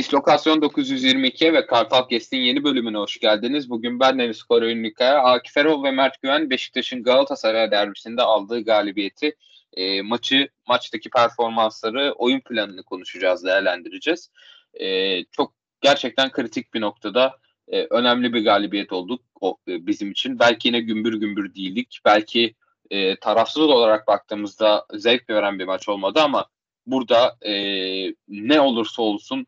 [0.00, 3.70] Dislokasyon 922 ve Kartal Kest'in yeni bölümüne hoş geldiniz.
[3.70, 9.36] Bugün ben Deniz Koray Akif Erol ve Mert Güven Beşiktaş'ın Galatasaray derbisinde aldığı galibiyeti,
[9.72, 14.30] e, maçı, maçtaki performansları, oyun planını konuşacağız, değerlendireceğiz.
[14.80, 17.36] E, çok gerçekten kritik bir noktada
[17.68, 20.38] e, önemli bir galibiyet olduk o, e, bizim için.
[20.38, 22.00] Belki yine gümbür gümbür değildik.
[22.04, 22.54] Belki
[22.90, 26.46] e, tarafsız olarak baktığımızda zevk veren bir maç olmadı ama
[26.86, 27.54] burada e,
[28.28, 29.46] ne olursa olsun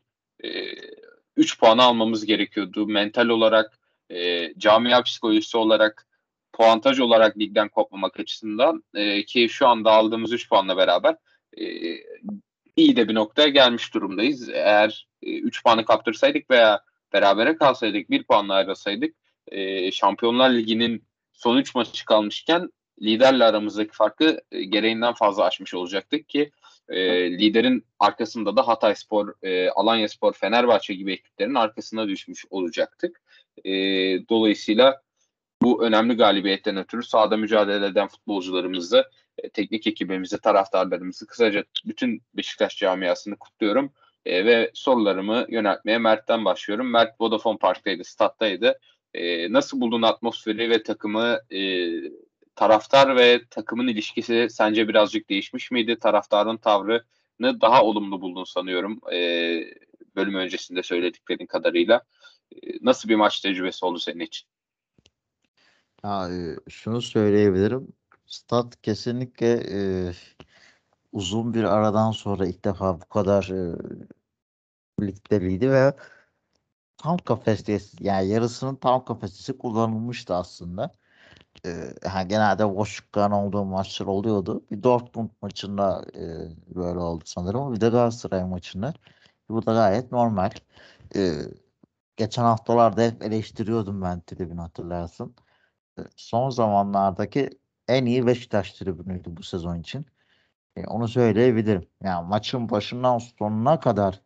[1.37, 2.87] 3 puanı almamız gerekiyordu.
[2.87, 3.79] Mental olarak,
[4.09, 6.07] e, camia psikolojisi olarak,
[6.53, 11.15] puantaj olarak ligden kopmamak açısından e, ki şu anda aldığımız 3 puanla beraber
[11.57, 11.65] e,
[12.75, 14.49] iyi de bir noktaya gelmiş durumdayız.
[14.49, 16.81] Eğer 3 e, puanı kaptırsaydık veya
[17.13, 19.15] berabere kalsaydık, 1 puanla ayrılsaydık
[19.47, 21.03] e, Şampiyonlar Ligi'nin
[21.33, 22.69] son 3 maçı kalmışken
[23.01, 26.51] liderle aramızdaki farkı e, gereğinden fazla aşmış olacaktık ki
[26.89, 33.21] e, liderin arkasında da Hatay Spor, e, Alanya Spor, Fenerbahçe gibi ekiplerin arkasına düşmüş olacaktık.
[33.65, 33.71] E,
[34.29, 35.01] dolayısıyla
[35.61, 39.05] bu önemli galibiyetten ötürü sahada mücadele eden futbolcularımızı,
[39.37, 43.93] e, teknik ekibimizi, taraftarlarımızı, kısaca bütün Beşiktaş camiasını kutluyorum.
[44.25, 46.91] E, ve sorularımı yöneltmeye Mert'ten başlıyorum.
[46.91, 48.79] Mert Vodafone Park'taydı, stat'taydı.
[49.13, 51.59] E, nasıl buldun atmosferi ve takımı e,
[52.55, 55.99] taraftar ve takımın ilişkisi sence birazcık değişmiş miydi?
[55.99, 58.99] Taraftarın tavrını daha olumlu buldun sanıyorum.
[59.13, 59.17] E,
[60.15, 62.01] bölüm öncesinde söylediklerin kadarıyla.
[62.51, 64.47] E, nasıl bir maç tecrübesi oldu senin için?
[66.03, 67.87] Ya, e, şunu söyleyebilirim.
[68.25, 69.79] Stat kesinlikle e,
[71.11, 73.75] uzun bir aradan sonra ilk defa bu kadar e,
[74.99, 75.93] birlikteliğiydi ve
[76.97, 80.91] tam kapasitesi yani yarısının tam kapasitesi kullanılmıştı aslında
[81.65, 81.69] e,
[82.05, 84.63] yani genelde boşlukların olduğu maçlar oluyordu.
[84.71, 86.21] Bir Dortmund maçında e,
[86.75, 87.73] böyle oldu sanırım.
[87.73, 88.93] Bir de Galatasaray maçında.
[89.49, 90.51] Bu da gayet normal.
[91.15, 91.33] E,
[92.17, 95.35] geçen haftalarda hep eleştiriyordum ben tribün hatırlarsın.
[95.99, 97.49] E, son zamanlardaki
[97.87, 100.05] en iyi Beşiktaş tribünüydü bu sezon için.
[100.75, 101.87] E, onu söyleyebilirim.
[102.03, 104.21] Yani maçın başından sonuna kadar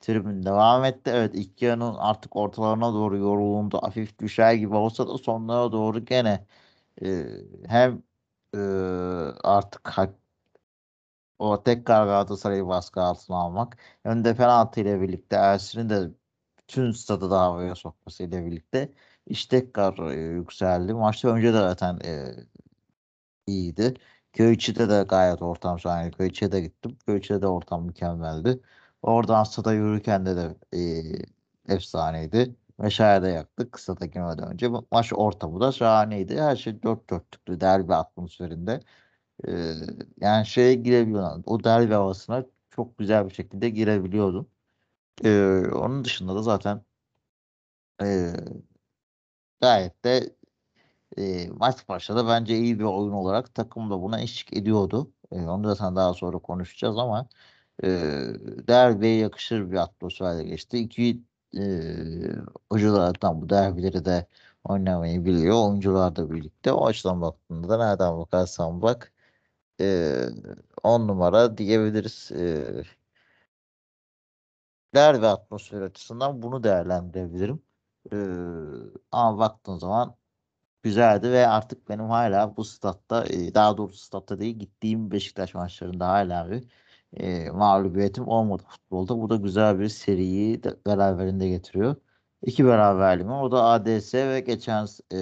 [0.00, 1.10] tribün devam etti.
[1.14, 3.78] Evet ilk yarının artık ortalarına doğru yorulundu.
[3.82, 6.46] Hafif düşer gibi olsa da sonlara doğru gene
[7.02, 7.26] e,
[7.66, 8.02] hem
[8.54, 8.58] e,
[9.44, 10.14] artık hak,
[11.38, 16.10] o tekrar Galatasaray'ı baskı altına almak hem de penaltı ile birlikte Ersin'in de
[16.58, 18.92] bütün stadı da havaya sokması ile birlikte
[19.26, 20.94] iş tekrar e, yükseldi.
[20.94, 22.34] Maçta önce de zaten e,
[23.46, 23.94] iyiydi.
[24.32, 26.10] Köyçi'de de gayet ortam şahane.
[26.10, 26.98] Köyçi'ye de gittim.
[27.06, 28.60] Köyçi'de de ortam mükemmeldi.
[29.02, 30.56] Oradan stada yürürken de de
[31.68, 32.56] e, efsaneydi.
[32.82, 34.68] Meşale yaktık kısa da girmeden önce.
[34.92, 36.40] Maç ortamı da şahaneydi.
[36.40, 38.80] Her şey dört dörtlüklü derbi atmosferinde.
[39.48, 39.74] Ee,
[40.20, 41.44] yani şeye girebiliyordum.
[41.46, 44.50] O derbi havasına çok güzel bir şekilde girebiliyordum.
[45.24, 46.82] Ee, onun dışında da zaten
[48.00, 48.62] e,
[49.60, 50.36] gayet de
[51.18, 52.26] e, maç başladı.
[52.28, 55.12] Bence iyi bir oyun olarak takım da buna eşlik ediyordu.
[55.32, 57.28] E, onu da sana daha sonra konuşacağız ama
[57.84, 57.88] e,
[58.68, 60.78] derbiye yakışır bir atmosferle geçti.
[60.78, 61.22] İki
[61.58, 61.62] e,
[62.70, 64.26] hocalardan bu derbileri de
[64.64, 65.68] oynamayı biliyor.
[65.68, 66.72] Oyuncular da birlikte.
[66.72, 69.12] O açıdan baktığında da nereden bakarsan bak
[69.80, 70.16] e,
[70.82, 72.32] on numara diyebiliriz.
[72.32, 72.64] E,
[74.94, 77.62] derbi atmosferi açısından bunu değerlendirebilirim.
[78.12, 78.16] E,
[79.12, 80.16] ama baktığın zaman
[80.82, 86.08] güzeldi ve artık benim hala bu statta e, daha doğrusu statta değil gittiğim Beşiktaş maçlarında
[86.08, 86.64] hala bir
[87.16, 89.18] e, mağlubiyetim olmadı futbolda.
[89.18, 91.96] Bu da güzel bir seriyi de beraberinde getiriyor.
[92.42, 95.18] İki beraberliğim O da ADS ve geçen e,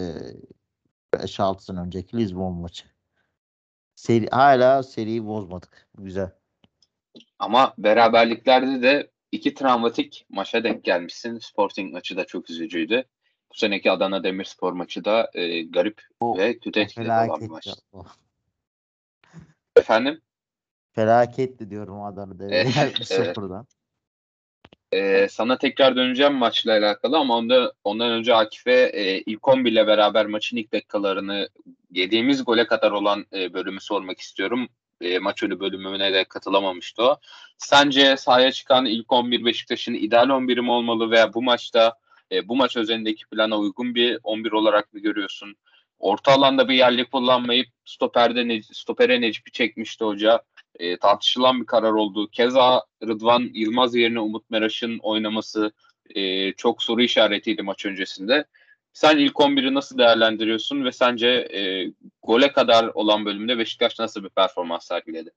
[1.15, 2.85] 5-6 sene önceki Lisbon maçı.
[3.95, 5.89] Seri, hala seriyi bozmadık.
[5.99, 6.31] Güzel.
[7.39, 11.39] Ama beraberliklerde de iki travmatik maça denk gelmişsin.
[11.39, 13.05] Sporting maçı da çok üzücüydü.
[13.51, 17.69] Bu seneki Adana Demirspor maçı da e, garip o, ve kötü etkiledi olan bir maç.
[19.77, 20.21] Efendim?
[20.93, 22.45] Felaketti diyorum Adana'da.
[22.51, 23.67] Evet, sıfırdan.
[24.93, 29.87] Ee, sana tekrar döneceğim maçla alakalı ama onda, ondan önce Akif'e e, ilk 11 ile
[29.87, 31.49] beraber maçın ilk dakikalarını
[31.91, 34.69] yediğimiz gole kadar olan e, bölümü sormak istiyorum.
[35.01, 37.17] E, maç önü bölümüne de katılamamıştı o.
[37.59, 41.95] Sence sahaya çıkan ilk 11 Beşiktaş'ın ideal 11'i mi olmalı veya bu maçta
[42.33, 45.57] e, bu maç özelindeki plana uygun bir 11 olarak mı görüyorsun?
[45.99, 50.43] Orta alanda bir yerli kullanmayıp stoperde ne, stopere Necip'i çekmişti hoca
[50.79, 52.29] e, tartışılan bir karar oldu.
[52.31, 55.73] Keza Rıdvan Yılmaz yerine Umut Meraş'ın oynaması
[56.15, 58.45] e, çok soru işaretiydi maç öncesinde.
[58.93, 64.29] Sen ilk 11'i nasıl değerlendiriyorsun ve sence e, gole kadar olan bölümde Beşiktaş nasıl bir
[64.29, 65.31] performans sergiledi?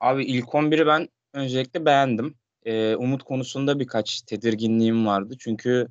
[0.00, 2.34] Abi ilk 11'i ben öncelikle beğendim.
[2.64, 5.34] E, Umut konusunda birkaç tedirginliğim vardı.
[5.38, 5.88] Çünkü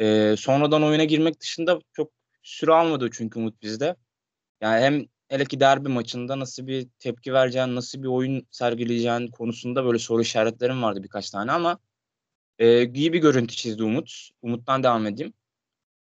[0.00, 2.10] e, sonradan oyuna girmek dışında çok
[2.42, 3.96] süre almadı çünkü Umut bizde.
[4.60, 9.84] Yani hem hele ki derbi maçında nasıl bir tepki vereceğin, nasıl bir oyun sergileyeceğin konusunda
[9.84, 11.78] böyle soru işaretlerim vardı birkaç tane ama
[12.58, 14.30] e, iyi bir görüntü çizdi Umut.
[14.42, 15.32] Umut'tan devam edeyim.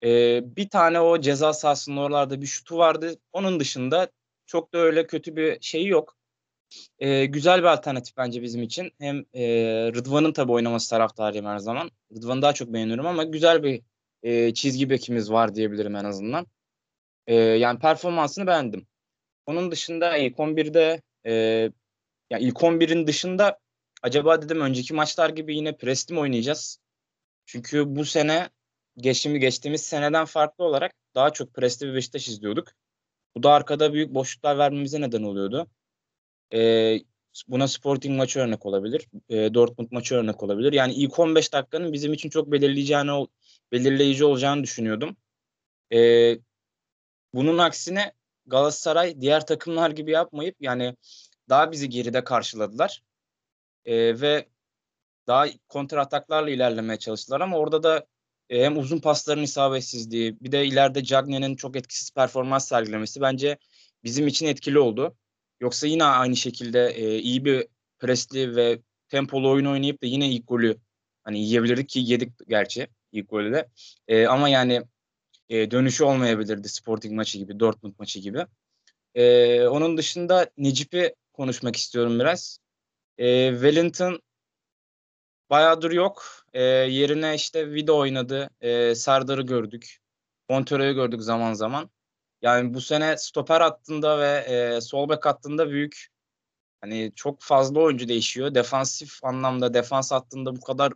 [0.04, 3.16] E, bir tane o ceza sahasının oralarda bir şutu vardı.
[3.34, 4.10] Onun dışında
[4.46, 6.18] çok da öyle kötü bir şeyi yok.
[7.00, 8.92] E, güzel bir alternatif bence bizim için.
[9.00, 9.44] Hem e,
[9.96, 11.92] Rıdvan'ın tabii oynaması taraftarıyım her zaman.
[12.16, 13.82] Rıdvan'ı daha çok beğeniyorum ama güzel bir
[14.24, 16.48] e, çizgi bekimiz var diyebilirim en azından.
[17.28, 18.88] E, yani performansını beğendim.
[19.48, 21.34] Onun dışında ilk 11'de e,
[22.30, 23.60] yani ilk 11'in dışında
[24.04, 26.80] acaba dedim önceki maçlar gibi yine presli mi oynayacağız?
[27.46, 28.50] Çünkü bu sene
[28.98, 32.68] geçimi geçtiğimiz seneden farklı olarak daha çok presli bir Beşiktaş izliyorduk.
[33.36, 35.68] Bu da arkada büyük boşluklar vermemize neden oluyordu.
[36.54, 37.00] E,
[37.48, 39.08] buna Sporting maçı örnek olabilir.
[39.30, 40.74] E, Dortmund maçı örnek olabilir.
[40.74, 43.28] Yani ilk 15 dakikanın bizim için çok belirleyeceğini
[43.72, 45.18] belirleyici olacağını düşünüyordum.
[45.94, 46.00] E,
[47.34, 48.14] bunun aksine
[48.48, 50.96] Galatasaray diğer takımlar gibi yapmayıp yani
[51.50, 53.02] daha bizi geride karşıladılar.
[53.86, 54.48] E, ve
[55.28, 58.06] daha kontra ataklarla ilerlemeye çalıştılar ama orada da
[58.50, 63.58] e, hem uzun pasların isabetsizliği bir de ileride Cagney'nin çok etkisiz performans sergilemesi bence
[64.04, 65.16] bizim için etkili oldu.
[65.60, 67.68] Yoksa yine aynı şekilde e, iyi bir
[68.00, 68.80] presli ve
[69.10, 70.78] tempolu oyun oynayıp da yine ilk golü
[71.24, 73.70] hani yiyebilirdik ki yedik gerçi ilk golü de.
[74.08, 74.84] E, ama yani
[75.50, 78.46] e, dönüşü olmayabilirdi Sporting maçı gibi, Dortmund maçı gibi.
[79.16, 82.60] E, onun dışında Necip'i konuşmak istiyorum biraz.
[83.18, 84.22] E, Wellington
[85.50, 86.46] bayağıdır yok.
[86.54, 88.50] E, yerine işte Vida oynadı.
[88.62, 89.98] E, Serdar'ı gördük.
[90.50, 91.90] Montero'yu gördük zaman zaman.
[92.42, 96.08] Yani bu sene stoper hattında ve e, sol bek hattında büyük
[96.82, 98.56] hani çok fazla oyuncu değişiyor.
[98.56, 100.94] Defansif anlamda defans hattında bu kadar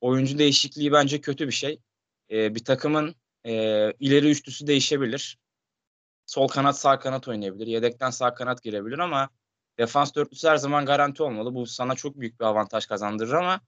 [0.00, 1.80] oyuncu değişikliği bence kötü bir şey.
[2.30, 3.14] E, bir takımın
[3.46, 3.52] e,
[4.00, 5.38] ileri üçlüsü değişebilir.
[6.26, 7.66] Sol kanat sağ kanat oynayabilir.
[7.66, 9.30] Yedekten sağ kanat girebilir ama
[9.78, 11.54] defans dörtlüsü her zaman garanti olmalı.
[11.54, 13.60] Bu sana çok büyük bir avantaj kazandırır ama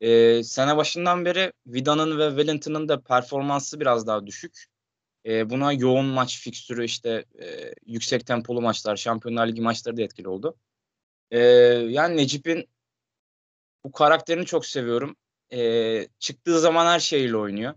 [0.00, 4.66] e, sene başından beri Vida'nın ve Wellington'ın da performansı biraz daha düşük.
[5.26, 10.28] E, buna yoğun maç fikstürü işte e, yüksek tempolu maçlar, Şampiyonlar Ligi maçları da etkili
[10.28, 10.56] oldu.
[11.30, 11.38] E,
[11.88, 12.68] yani Necip'in
[13.84, 15.16] bu karakterini çok seviyorum.
[15.52, 17.74] E, çıktığı zaman her şeyle oynuyor.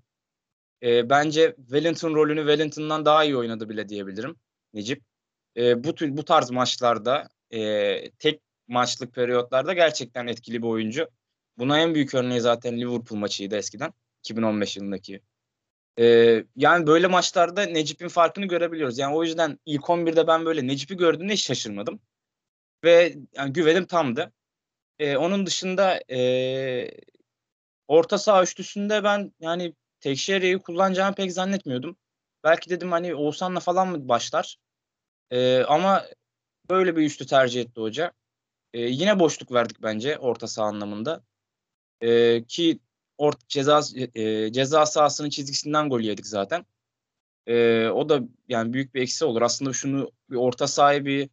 [0.83, 4.35] E, bence Wellington rolünü Wellington'dan daha iyi oynadı bile diyebilirim
[4.73, 5.03] Necip.
[5.57, 11.07] E, bu bu tarz maçlarda e, tek maçlık periyotlarda gerçekten etkili bir oyuncu.
[11.57, 13.93] Buna en büyük örneği zaten Liverpool maçıydı eskiden.
[14.19, 15.21] 2015 yılındaki
[15.99, 18.97] ee, yani böyle maçlarda Necip'in farkını görebiliyoruz.
[18.97, 21.99] Yani o yüzden ilk 11'de ben böyle Necip'i gördüğümde hiç şaşırmadım.
[22.83, 24.33] Ve yani güvenim tamdı.
[24.99, 26.91] Ee, onun dışında e,
[27.87, 31.97] orta saha üçlüsünde ben yani Tekşehir'i kullanacağımı pek zannetmiyordum.
[32.43, 34.57] Belki dedim hani Oğuzhan'la falan mı başlar?
[35.31, 36.05] Ee, ama
[36.69, 38.11] böyle bir üçlü tercih etti hoca.
[38.73, 41.23] Ee, yine boşluk verdik bence orta saha anlamında.
[42.01, 42.79] Ee, ki
[43.17, 43.81] ort ceza
[44.15, 46.65] e, ceza sahasının çizgisinden gol yedik zaten.
[47.47, 49.41] E, o da yani büyük bir eksi olur.
[49.41, 51.29] Aslında şunu bir orta sahibi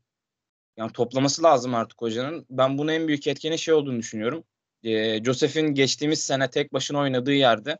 [0.76, 2.46] yani toplaması lazım artık hocanın.
[2.50, 4.44] Ben bunun en büyük etkeni şey olduğunu düşünüyorum.
[4.82, 7.78] E, Josef'in geçtiğimiz sene tek başına oynadığı yerde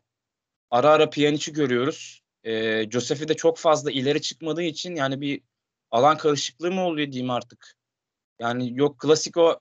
[0.71, 2.21] ara ara Pjanic'i görüyoruz.
[2.43, 5.41] E, Josef'i de çok fazla ileri çıkmadığı için yani bir
[5.91, 7.73] alan karışıklığı mı oluyor diyeyim artık.
[8.39, 9.59] Yani yok klasik o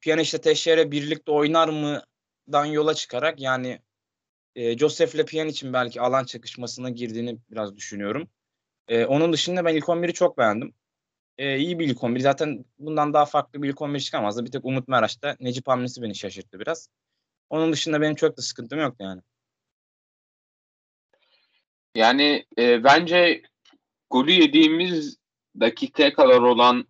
[0.00, 2.02] Pjanic'le Teşehir'e birlikte oynar mı
[2.52, 3.80] dan yola çıkarak yani
[4.54, 8.30] e, Joseph Lepian için belki alan çakışmasına girdiğini biraz düşünüyorum.
[8.88, 10.74] E, onun dışında ben ilk 11'i çok beğendim.
[11.38, 12.20] E, iyi bir ilk 11.
[12.20, 14.44] Zaten bundan daha farklı bir ilk 11 çıkamazdı.
[14.44, 16.88] Bir tek Umut Meraş'ta Necip hamlesi beni şaşırttı biraz.
[17.50, 19.22] Onun dışında benim çok da sıkıntım yok yani.
[21.98, 23.42] Yani e, bence
[24.10, 25.18] golü yediğimiz
[25.60, 26.86] dakikaya kadar olan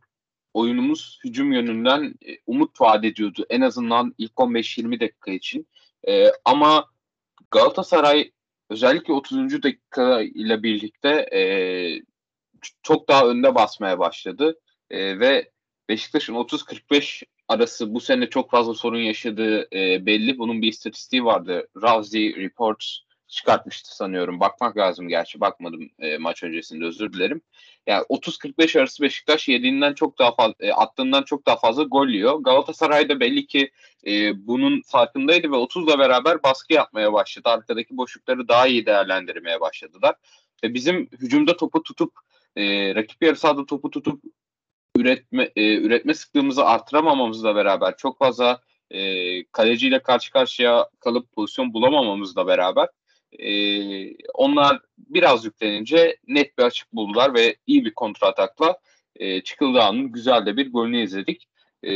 [0.54, 3.46] oyunumuz hücum yönünden e, umut vaat ediyordu.
[3.50, 5.68] En azından ilk 15-20 dakika için.
[6.08, 6.86] E, ama
[7.50, 8.32] Galatasaray
[8.70, 9.62] özellikle 30.
[9.62, 11.42] dakika ile birlikte e,
[12.82, 14.58] çok daha önde basmaya başladı.
[14.90, 15.50] E, ve
[15.88, 20.38] Beşiktaş'ın 30-45 arası bu sene çok fazla sorun yaşadığı e, belli.
[20.38, 21.68] Bunun bir istatistiği vardı.
[21.76, 24.40] Rousey Reports çıkartmıştı sanıyorum.
[24.40, 25.40] Bakmak lazım gerçi.
[25.40, 27.40] Bakmadım e, maç öncesinde özür dilerim.
[27.87, 32.38] Yani 30-45 arası Beşiktaş yediğinden çok daha fazla e, attığından çok daha fazla gol yiyor.
[32.38, 33.70] Galatasaray da belli ki
[34.06, 37.49] e, bunun farkındaydı ve 30'la beraber baskı yapmaya başladı.
[37.49, 40.14] Arkadaki boşlukları daha iyi değerlendirmeye başladılar.
[40.64, 42.12] Ve bizim hücumda topu tutup
[42.56, 44.23] e, rakip yarı sahada topu tutup
[44.97, 52.47] üretme e, üretme sıklığımızı artıramamamızla beraber çok fazla e, kaleciyle karşı karşıya kalıp pozisyon bulamamamızla
[52.47, 52.88] beraber
[53.32, 53.52] e,
[54.35, 58.78] onlar biraz yüklenince net bir açık buldular ve iyi bir kontratakla
[59.16, 61.49] e, Çıkıldağ'ın güzel de bir golünü izledik.
[61.82, 61.92] E,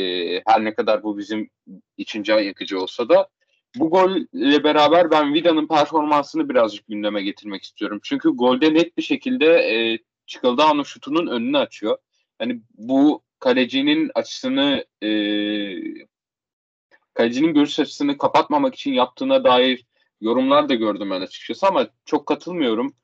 [0.47, 1.51] her ne kadar bu bizim
[1.97, 3.29] için can yakıcı olsa da
[3.77, 8.01] bu golle beraber ben Vida'nın performansını birazcık gündeme getirmek istiyorum.
[8.03, 11.99] Çünkü golde net bir şekilde e, Çıkıldağ'ın şutunun önünü açıyor.
[12.39, 15.11] Hani bu kalecinin açısını e,
[17.15, 19.85] kalecinin görüş açısını kapatmamak için yaptığına dair
[20.23, 22.95] yorumlar da gördüm ben açıkçası ama çok katılmıyorum.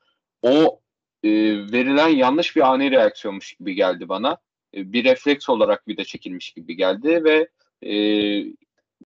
[0.42, 0.80] O
[1.22, 1.30] e,
[1.72, 4.38] verilen yanlış bir ani reaksiyonmuş gibi geldi bana.
[4.74, 7.48] E, bir refleks olarak bir de çekilmiş gibi geldi ve
[7.88, 7.94] e,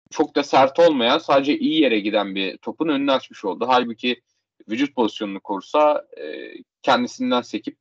[0.10, 3.66] çok da sert olmayan sadece iyi yere giden bir topun önünü açmış oldu.
[3.68, 4.22] Halbuki
[4.70, 7.78] vücut pozisyonunu korsa e, kendisinden sekip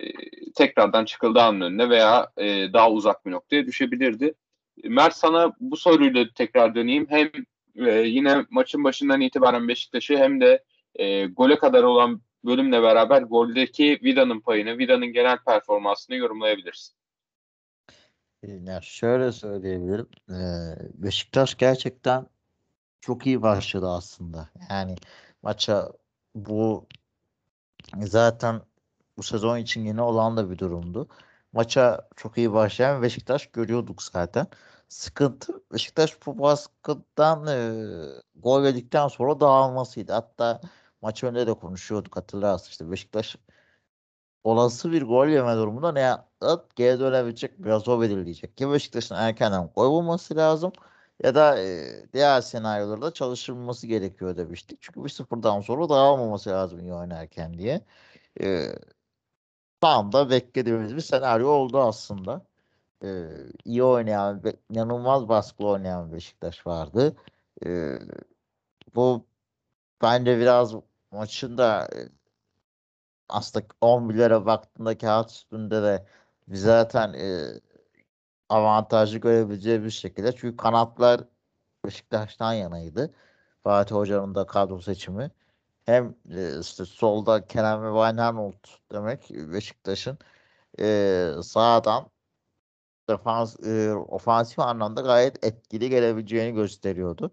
[0.00, 0.06] e,
[0.54, 4.34] tekrardan çıkıldağının önüne veya e, daha uzak bir noktaya düşebilirdi.
[4.84, 7.06] Mert sana bu soruyla tekrar döneyim.
[7.08, 7.30] Hem
[7.76, 10.64] e, yine maçın başından itibaren Beşiktaş'ı hem de
[10.94, 16.96] e, gole kadar olan bölümle beraber goldeki Vida'nın payını, Vida'nın genel performansını yorumlayabilirsin.
[18.42, 20.08] Ya şöyle söyleyebilirim.
[20.30, 20.34] Ee,
[20.94, 22.26] Beşiktaş gerçekten
[23.00, 24.48] çok iyi başladı aslında.
[24.70, 24.96] Yani
[25.42, 25.92] maça
[26.34, 26.86] bu
[27.98, 28.62] zaten
[29.16, 31.08] bu sezon için yeni olan da bir durumdu.
[31.52, 34.46] Maça çok iyi başlayan Beşiktaş görüyorduk zaten.
[34.92, 37.56] Sıkıntı Beşiktaş bu baskıdan e,
[38.34, 40.12] gol yedikten sonra dağılmasıydı.
[40.12, 40.60] Hatta
[41.02, 43.36] maç önünde de konuşuyorduk hatırlarsın işte Beşiktaş
[44.44, 46.66] olası bir gol yeme durumunda ne yaptı?
[46.76, 48.56] Geri dönebilecek biraz o belirleyecek.
[48.56, 50.72] Ki Beşiktaş'ın erkenden gol bulması lazım
[51.24, 54.78] ya da e, diğer senaryolarda çalışılması gerekiyor demiştik.
[54.82, 57.80] Çünkü bir sıfırdan sonra dağılmaması lazım iyi oynarken diye.
[58.40, 58.68] E,
[59.80, 62.51] tam da beklediğimiz bir senaryo oldu aslında.
[63.04, 63.28] E,
[63.64, 67.16] iyi oynayan, inanılmaz baskılı oynayan Beşiktaş vardı.
[67.66, 67.98] E,
[68.94, 69.26] bu
[70.02, 70.74] bence biraz
[71.10, 72.08] maçın da e,
[73.28, 76.06] aslında 11'lere baktığında kağıt üstünde de
[76.48, 77.60] zaten e,
[78.48, 80.32] avantajlı görebileceği bir şekilde.
[80.32, 81.20] Çünkü kanatlar
[81.86, 83.14] Beşiktaş'tan yanaydı.
[83.64, 85.30] Fatih Hoca'nın da kadro seçimi.
[85.86, 86.14] Hem
[86.60, 88.54] işte solda Kerem ve Wijnaldum
[88.92, 90.18] demek Beşiktaş'ın
[91.42, 92.12] sağdan
[93.08, 97.30] defans e, ofansif anlamda gayet etkili gelebileceğini gösteriyordu.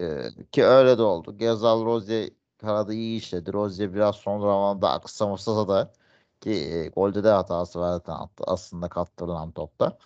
[0.00, 1.38] E, ki öyle de oldu.
[1.38, 3.52] Gezal Rozier Kanadı iyi işledi.
[3.52, 5.92] Rozier biraz son zamanlarda aksamasa da
[6.40, 8.12] ki e, golde de hatası vardı
[8.46, 9.98] aslında kaptırılan topta.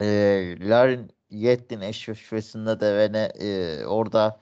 [0.00, 0.06] E,
[0.68, 4.40] Larin Yettin eşleşmesinde de ve ne e, orada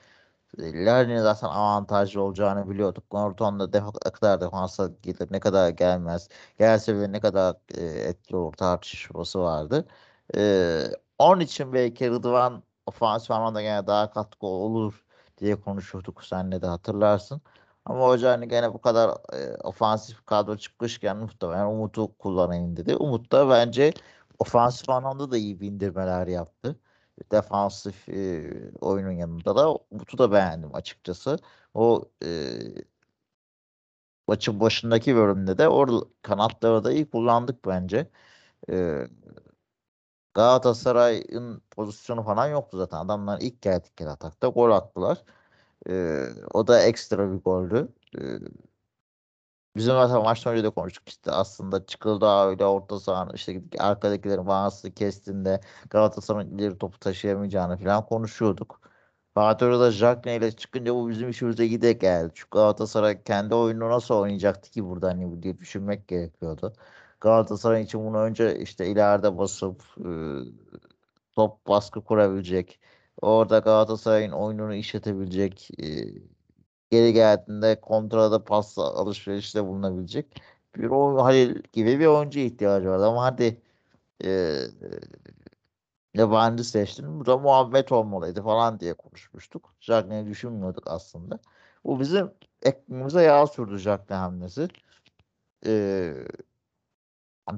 [0.57, 3.13] Larin'in zaten avantajlı olacağını biliyorduk.
[3.13, 3.65] Norton da
[4.05, 6.29] ne kadar defansa gelir, ne kadar gelmez.
[6.59, 9.87] Gelse bile ne kadar e, etkili olur tartışması vardı.
[10.35, 10.83] E,
[11.19, 15.05] onun için belki Rıdvan ofansif anlamda gene daha katkı olur
[15.37, 17.41] diye konuşuyorduk senle de hatırlarsın.
[17.85, 22.95] Ama hoca hani gene bu kadar e, ofansif kadro çıkmışken muhtemelen Umut'u kullanayım dedi.
[22.95, 23.93] Umut da bence
[24.39, 26.79] ofansif anlamda da iyi bindirmeler yaptı.
[27.31, 31.37] Defansif e, oyunun yanında da Umut'u da beğendim açıkçası.
[31.73, 32.27] O e,
[34.27, 38.09] maçın başındaki bölümde de orada kanatları da iyi kullandık bence.
[38.71, 39.07] E,
[40.33, 42.97] Galatasaray'ın pozisyonu falan yoktu zaten.
[42.97, 45.23] Adamlar ilk geldikleri atakta gol attılar.
[45.89, 47.89] Ee, o da ekstra bir goldü.
[48.17, 48.21] Ee,
[49.75, 54.91] bizim zaten maçtan önce de konuştuk işte aslında çıkıldı öyle orta sahanın işte arkadakilerin bağımsızlığı
[54.93, 58.81] kestiğinde Galatasaray'ın ileri topu taşıyamayacağını falan konuşuyorduk.
[59.33, 62.31] Fatih Hoca Jackne ile çıkınca bu bizim işimize gide geldi.
[62.35, 66.73] Çünkü Galatasaray kendi oyunu nasıl oynayacaktı ki burada hani diye düşünmek gerekiyordu.
[67.21, 70.09] Galatasaray için bunu önce işte ileride basıp e,
[71.35, 72.79] top baskı kurabilecek.
[73.21, 75.69] Orada Galatasaray'ın oyununu işletebilecek.
[75.79, 75.85] E,
[76.91, 80.41] geri geldiğinde kontrada pas alışverişte bulunabilecek
[80.75, 82.99] bir o Halil gibi bir oyuncu ihtiyacı var.
[82.99, 83.61] Ama hadi
[84.25, 84.59] e,
[86.13, 87.19] yabancı seçtin.
[87.19, 89.75] Bu da muhabbet olmalıydı falan diye konuşmuştuk.
[89.79, 91.39] Jackne'yi düşünmüyorduk aslında.
[91.85, 92.31] Bu bizim
[92.61, 94.67] ekmeğimize yağ sürdü Jackne hamlesi.
[95.65, 96.13] Ee,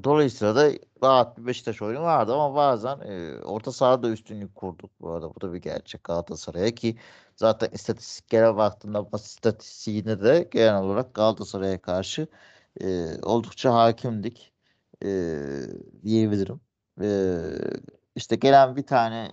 [0.04, 0.72] Dolayısıyla da
[1.04, 5.36] rahat bir Beşiktaş oyunu vardı ama bazen e, orta sahada üstünlük kurduk bu arada.
[5.36, 6.98] Bu da bir gerçek Galatasaray'a ki
[7.36, 12.28] zaten istatistiklere baktığında istatistiğinde de genel olarak Galatasaray'a karşı
[12.82, 14.54] e, oldukça hakimdik
[15.04, 15.08] e,
[16.04, 16.62] diyebilirim.
[17.02, 17.08] E,
[18.16, 19.32] işte gelen bir tane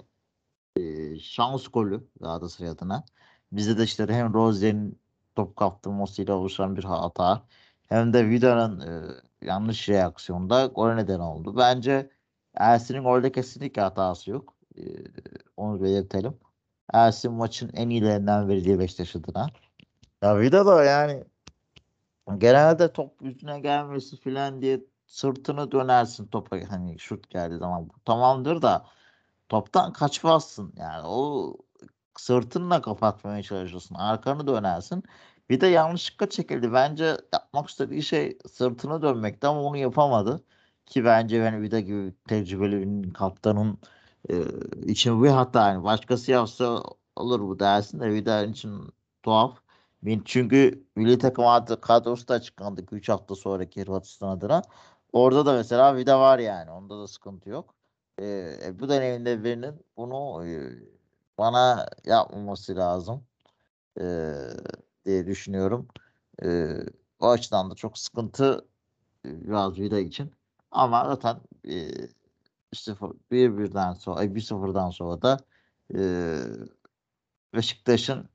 [0.76, 3.04] e, şans golü Galatasaray adına.
[3.52, 5.00] Bizde de işte hem Rozier'in
[5.36, 7.42] top kaptırmasıyla oluşan bir hata
[7.86, 11.56] hem de Vida'nın e, yanlış reaksiyonda gol neden oldu.
[11.56, 12.10] Bence
[12.54, 14.54] Ersin'in golde kesinlikle hatası yok.
[14.78, 14.82] Ee,
[15.56, 16.34] onu belirtelim.
[16.92, 19.50] Ersin maçın en iyilerinden verildiği Beşiktaş adına.
[20.22, 21.24] Ya Vida da yani
[22.38, 27.88] genelde top yüzüne gelmesi filan diye sırtını dönersin topa hani şut geldiği zaman.
[28.04, 28.86] Tamamdır da
[29.48, 30.72] toptan kaçmazsın.
[30.76, 31.54] Yani o
[32.16, 33.94] sırtınla kapatmaya çalışırsın.
[33.94, 35.04] Arkanı dönersin.
[35.50, 36.72] Bir de yanlışlıkla çekildi.
[36.72, 40.44] Bence yapmak istediği şey sırtını dönmekti ama onu yapamadı.
[40.86, 43.78] Ki bence yani Vida gibi tecrübeli kaptanın
[44.30, 44.34] e,
[44.86, 45.68] için bir hata.
[45.68, 46.82] Yani başkası yapsa
[47.16, 49.58] olur bu dersin de Vida için tuhaf.
[50.24, 51.44] Çünkü milli takım
[51.80, 54.62] kadrosu da açıklandı 3 hafta sonraki Hırvatistan adına.
[55.12, 56.70] Orada da mesela Vida var yani.
[56.70, 57.74] Onda da sıkıntı yok.
[58.20, 60.52] Ee, bu döneminde birinin bunu e,
[61.38, 63.24] bana yapmaması lazım
[64.00, 64.04] e,
[65.08, 65.88] diye düşünüyorum.
[66.44, 66.76] E,
[67.20, 68.68] o açıdan da çok sıkıntı
[69.26, 70.32] e, biraz Vida için.
[70.70, 71.90] Ama zaten e,
[72.72, 75.38] 0 1 birden sonra 1 0'dan sonra da
[75.94, 76.00] e,
[77.54, 78.28] Beşiktaş'ın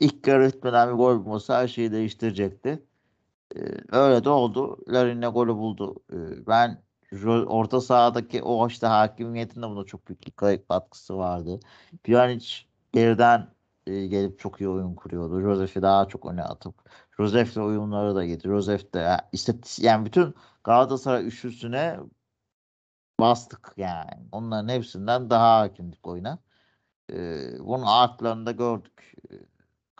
[0.00, 2.82] ilk yarı bitmeden bir gol bulması her şeyi değiştirecekti.
[3.56, 3.60] Ee,
[3.92, 4.78] öyle de oldu.
[4.88, 5.96] Larin'le golü buldu.
[6.12, 6.82] Ee, ben
[7.46, 10.32] orta sahadaki o işte hakimiyetinde buna çok büyük bir
[10.68, 11.60] katkısı vardı.
[12.04, 12.46] Pjanic
[12.92, 13.53] geriden
[13.86, 15.40] e, gelip çok iyi oyun kuruyordu.
[15.40, 16.74] Josef'i daha çok öne atıp
[17.16, 18.48] Josef'le oyunları da getirdi.
[18.48, 22.00] Josef de işte yani bütün Galatasaray üçlüsüne
[23.20, 24.28] bastık yani.
[24.32, 26.38] Onların hepsinden daha hakimdik oyuna.
[27.12, 29.14] Ee, bunun artlarını gördük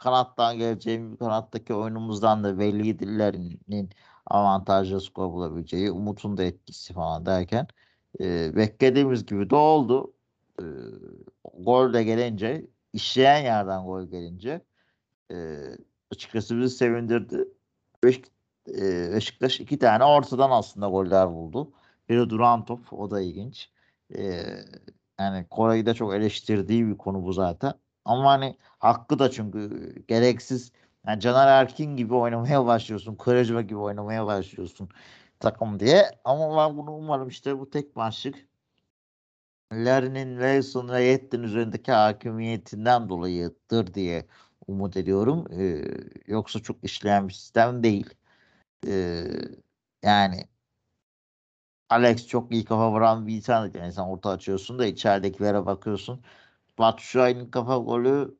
[0.04, 3.90] kanattan geleceğim kanattaki oyunumuzdan da belliydilerinin
[4.26, 7.66] avantajlı skor bulabileceği, Umut'un da etkisi falan derken
[8.20, 10.14] e, beklediğimiz gibi de oldu.
[10.60, 10.64] E,
[11.54, 14.60] gol de gelince, işleyen yerden gol gelince
[15.32, 15.36] e,
[16.12, 17.48] açıkçası bizi sevindirdi.
[18.04, 18.20] Beş,
[18.68, 21.72] e, Beşiktaş iki tane ortadan aslında goller buldu.
[22.08, 23.70] Biri duran top, o da ilginç.
[24.16, 24.44] E,
[25.20, 27.74] yani Kore'yi de çok eleştirdiği bir konu bu zaten.
[28.04, 30.72] Ama hani hakkı da çünkü gereksiz
[31.06, 33.14] yani Caner Erkin gibi oynamaya başlıyorsun.
[33.16, 34.88] Kırıcıma gibi oynamaya başlıyorsun
[35.40, 36.10] takım diye.
[36.24, 38.48] Ama ben bunu umarım işte bu tek maçlık
[39.74, 44.26] Larry'nin Wilson ve Yettin üzerindeki hakimiyetinden dolayıdır diye
[44.66, 45.46] umut ediyorum.
[45.52, 45.84] Ee,
[46.26, 48.14] yoksa çok işleyen bir sistem değil.
[48.86, 49.24] Ee,
[50.02, 50.44] yani
[51.90, 53.72] Alex çok iyi kafa vuran bir insan.
[53.74, 56.24] Yani sen orta açıyorsun da içeridekilere bakıyorsun.
[56.78, 58.38] Batu Şahin'in kafa golü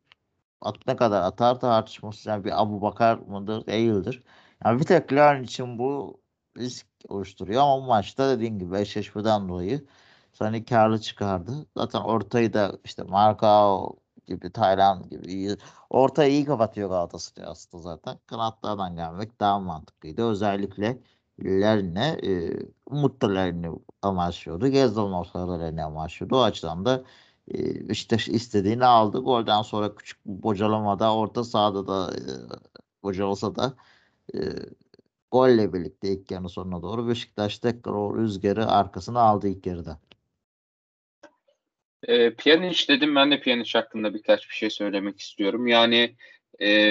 [0.61, 4.23] at ne kadar atar tartışması yani bir Abu Bakar mıdır değildir.
[4.65, 6.21] Yani bir tek Larin için bu
[6.59, 9.87] risk oluşturuyor ama maçta dediğim gibi eşleşmeden dolayı
[10.35, 11.67] sani karlı çıkardı.
[11.77, 15.57] Zaten ortayı da işte Markao gibi Tayland gibi iyi.
[15.91, 18.19] Ortayı iyi kapatıyor Galatasaray aslında zaten.
[18.27, 20.23] Kanatlardan gelmek daha mantıklıydı.
[20.31, 20.99] Özellikle
[21.45, 22.53] Lerin'e e,
[22.87, 23.69] Umut da Lerin'i
[24.03, 24.69] amaçlıyordu.
[24.69, 26.37] Gezdal'ın ortaları Lerin'i amaçlıyordu.
[26.37, 27.05] O açıdan da
[27.55, 29.19] e, Beşiktaş istediğini aldı.
[29.19, 32.23] Golden sonra küçük bocalamada orta sahada da e,
[33.03, 33.75] bocalasa da
[34.35, 34.39] e,
[35.31, 40.01] golle birlikte ilk yarının sonuna doğru Beşiktaş tekrar o rüzgarı arkasına aldı ilk yarıda.
[42.09, 45.67] E, Pjanic dedim ben de Pjanic hakkında birkaç bir şey söylemek istiyorum.
[45.67, 46.17] Yani
[46.61, 46.91] e,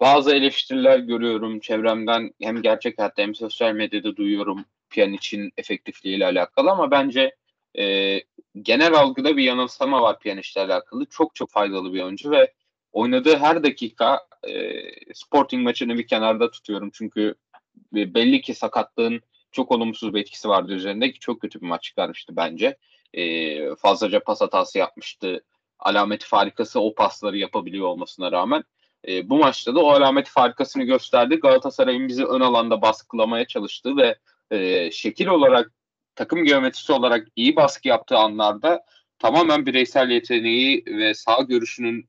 [0.00, 6.70] bazı eleştiriler görüyorum çevremden hem gerçek hayatta hem sosyal medyada duyuyorum Pjanic'in efektifliği ile alakalı
[6.70, 7.34] ama bence
[7.78, 8.18] e,
[8.62, 11.06] genel algıda bir yanılsama var Pjanic'le alakalı.
[11.06, 12.52] Çok çok faydalı bir oyuncu ve
[12.92, 14.82] oynadığı her dakika e,
[15.14, 16.90] Sporting maçını bir kenarda tutuyorum.
[16.94, 17.34] Çünkü
[17.92, 19.20] belli ki sakatlığın
[19.52, 22.76] çok olumsuz bir etkisi vardı üzerinde ki çok kötü bir maç çıkarmıştı bence.
[23.16, 25.44] E, fazlaca pas hatası yapmıştı.
[25.78, 28.64] Alameti farikası o pasları yapabiliyor olmasına rağmen.
[29.08, 31.36] E, bu maçta da o alameti farikasını gösterdi.
[31.36, 34.18] Galatasaray'ın bizi ön alanda baskılamaya çalıştığı ve
[34.50, 35.72] e, şekil olarak
[36.14, 38.84] takım geometrisi olarak iyi baskı yaptığı anlarda
[39.18, 42.08] tamamen bireysel yeteneği ve sağ görüşünün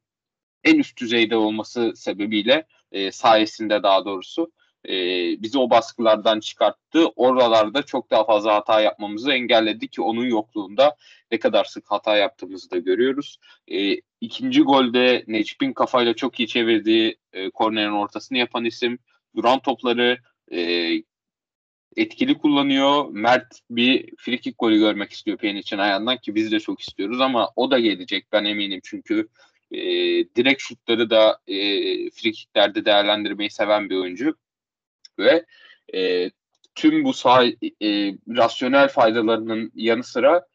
[0.63, 4.51] en üst düzeyde olması sebebiyle e, sayesinde daha doğrusu
[4.89, 4.95] e,
[5.41, 7.07] bizi o baskılardan çıkarttı.
[7.15, 10.95] Oralarda çok daha fazla hata yapmamızı engelledi ki onun yokluğunda
[11.31, 13.37] ne kadar sık hata yaptığımızı da görüyoruz.
[13.67, 18.99] E, ikinci golde Necip'in kafayla çok iyi çevirdiği e, kornerin ortasını yapan isim.
[19.35, 20.17] Duran topları
[20.51, 20.91] e,
[21.95, 23.05] etkili kullanıyor.
[23.11, 27.71] Mert bir frikik golü görmek istiyor Pjanic'in ayağından ki biz de çok istiyoruz ama o
[27.71, 29.27] da gelecek ben eminim çünkü
[29.71, 29.79] e,
[30.35, 31.55] direkt şutları da e,
[32.09, 34.35] frikiklerde değerlendirmeyi seven bir oyuncu
[35.19, 35.45] ve
[35.93, 36.31] e,
[36.75, 37.51] tüm bu sağ e,
[38.29, 40.47] rasyonel faydalarının yanı sıra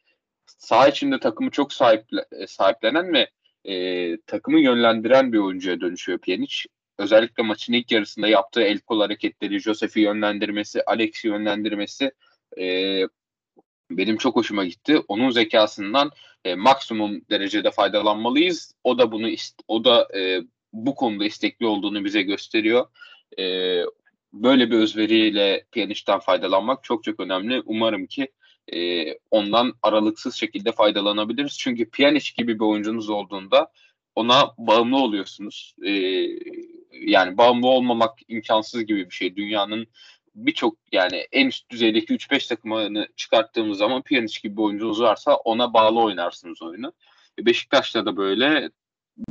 [0.47, 3.31] sağ içinde takımı çok sahiple, sahiplenen ve
[3.65, 6.57] e, takımı yönlendiren bir oyuncuya dönüşüyor Pjanic.
[6.99, 12.13] özellikle maçın ilk yarısında yaptığı el kol hareketleri, Josef'i yönlendirmesi, Alex'i yönlendirmesi
[12.59, 13.03] e,
[13.91, 14.99] benim çok hoşuma gitti.
[15.09, 16.11] Onun zekasından
[16.45, 18.75] e, maksimum derecede faydalanmalıyız.
[18.85, 19.29] O da bunu
[19.69, 20.43] o da e,
[20.73, 22.87] bu konuda istekli olduğunu bize gösteriyor.
[23.39, 23.45] E,
[24.33, 27.63] böyle bir özveriyle Pjanic'ten faydalanmak çok çok önemli.
[27.67, 28.29] Umarım ki
[28.73, 31.59] e, ondan aralıksız şekilde faydalanabiliriz.
[31.59, 33.73] Çünkü Pjanic gibi bir oyuncunuz olduğunda
[34.15, 35.75] ona bağımlı oluyorsunuz.
[35.87, 35.91] E,
[36.93, 39.37] yani bağımlı olmamak imkansız gibi bir şey.
[39.37, 39.87] Dünyanın
[40.35, 45.75] birçok yani en üst düzeydeki 3-5 takımını çıkarttığımız zaman Pjanic gibi bir oyuncunuz varsa ona
[45.75, 46.93] bağlı oynarsınız oyunu.
[47.39, 48.71] E, Beşiktaş'ta da böyle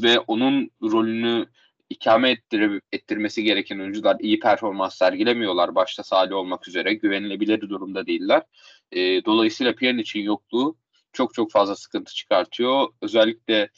[0.03, 1.47] ve onun rolünü
[1.89, 5.75] ikame ettire, ettirmesi gereken oyuncular iyi performans sergilemiyorlar.
[5.75, 8.43] Başta Salih olmak üzere güvenilebilir durumda değiller.
[8.91, 10.78] E, dolayısıyla Pjanic'in yokluğu
[11.13, 12.88] çok çok fazla sıkıntı çıkartıyor.
[13.02, 13.69] Özellikle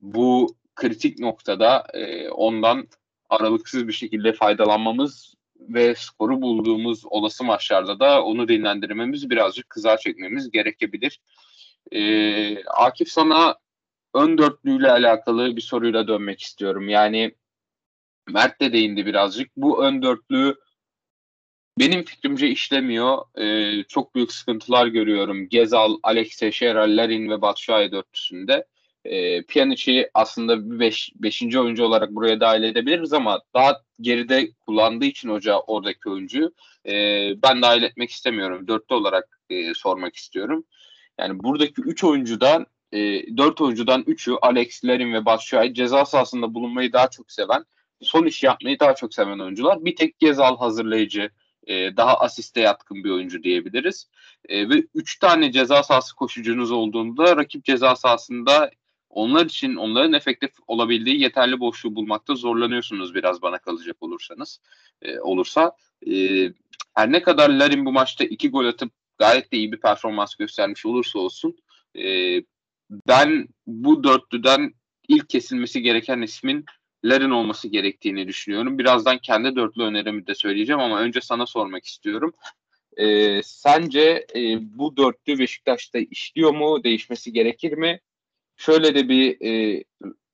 [0.00, 2.88] bu kritik noktada e, ondan
[3.28, 10.50] aralıksız bir şekilde faydalanmamız ve skoru bulduğumuz olası maçlarda da onu dinlendirmemiz birazcık kızar çekmemiz
[10.50, 11.20] gerekebilir.
[11.92, 13.56] E, Akif sana
[14.14, 16.88] ön dörtlüyle alakalı bir soruyla dönmek istiyorum.
[16.88, 17.34] Yani
[18.30, 19.56] Mert de değindi birazcık.
[19.56, 20.56] Bu ön dörtlü
[21.78, 23.18] benim fikrimce işlemiyor.
[23.38, 25.48] Ee, çok büyük sıkıntılar görüyorum.
[25.48, 28.66] Gezal, Alex Teixeira, Larin ve Batshuayi dörtlüsünde.
[29.04, 35.04] Ee, Pjanic'i aslında bir beş, beşinci oyuncu olarak buraya dahil edebiliriz ama daha geride kullandığı
[35.04, 36.54] için hoca oradaki oyuncuyu
[36.86, 36.92] e,
[37.42, 38.68] ben dahil etmek istemiyorum.
[38.68, 40.64] Dörtlü olarak e, sormak istiyorum.
[41.18, 42.98] Yani buradaki üç oyuncudan e,
[43.36, 47.64] dört oyuncudan üçü Alex, Larin ve Batshuayi ceza sahasında bulunmayı daha çok seven
[48.02, 49.84] son iş yapmayı daha çok seven oyuncular.
[49.84, 51.30] Bir tek Gezal hazırlayıcı,
[51.66, 54.08] e, daha asiste yatkın bir oyuncu diyebiliriz.
[54.48, 58.70] E, ve üç tane ceza sahası koşucunuz olduğunda rakip ceza sahasında
[59.10, 64.60] onlar için onların efektif olabildiği yeterli boşluğu bulmakta zorlanıyorsunuz biraz bana kalacak olursanız
[65.02, 65.72] e, olursa.
[66.06, 66.12] E,
[66.94, 70.86] her ne kadar Larin bu maçta iki gol atıp gayet de iyi bir performans göstermiş
[70.86, 71.56] olursa olsun
[71.98, 72.36] e,
[73.08, 74.74] ben bu dörtlüden
[75.08, 76.64] ilk kesilmesi gereken ismin
[77.04, 78.78] Larin olması gerektiğini düşünüyorum.
[78.78, 82.32] Birazdan kendi dörtlü önerimi de söyleyeceğim ama önce sana sormak istiyorum.
[82.96, 86.84] Ee, sence e, bu dörtlü Beşiktaş'ta işliyor mu?
[86.84, 88.00] Değişmesi gerekir mi?
[88.56, 89.84] Şöyle de bir e,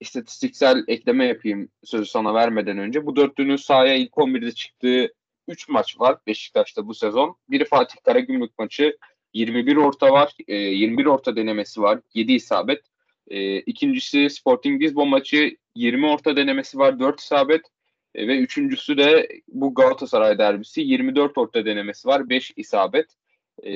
[0.00, 3.06] istatistiksel ekleme yapayım sözü sana vermeden önce.
[3.06, 5.12] Bu dörtlünün sahaya ilk 11'de çıktığı
[5.48, 7.36] 3 maç var Beşiktaş'ta bu sezon.
[7.50, 8.98] Biri Fatih Karagümrük maçı,
[9.34, 12.84] 21 orta var, e, 21 orta denemesi var, 7 isabet.
[13.28, 17.60] E, ikincisi Sporting Lisbon maçı 20 orta denemesi var 4 isabet.
[18.14, 23.06] E, ve üçüncüsü de bu Galatasaray derbisi 24 orta denemesi var 5 isabet.
[23.62, 23.72] E,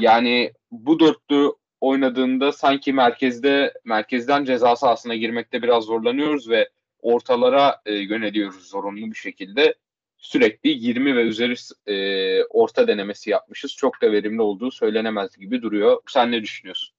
[0.00, 6.68] yani bu dörtlü oynadığında sanki merkezde merkezden ceza sahasına girmekte biraz zorlanıyoruz ve
[7.02, 9.74] ortalara e, yöneliyoruz zorunlu bir şekilde.
[10.18, 11.54] Sürekli 20 ve üzeri
[11.86, 13.76] e, orta denemesi yapmışız.
[13.76, 16.00] Çok da verimli olduğu söylenemez gibi duruyor.
[16.08, 16.94] Sen ne düşünüyorsun?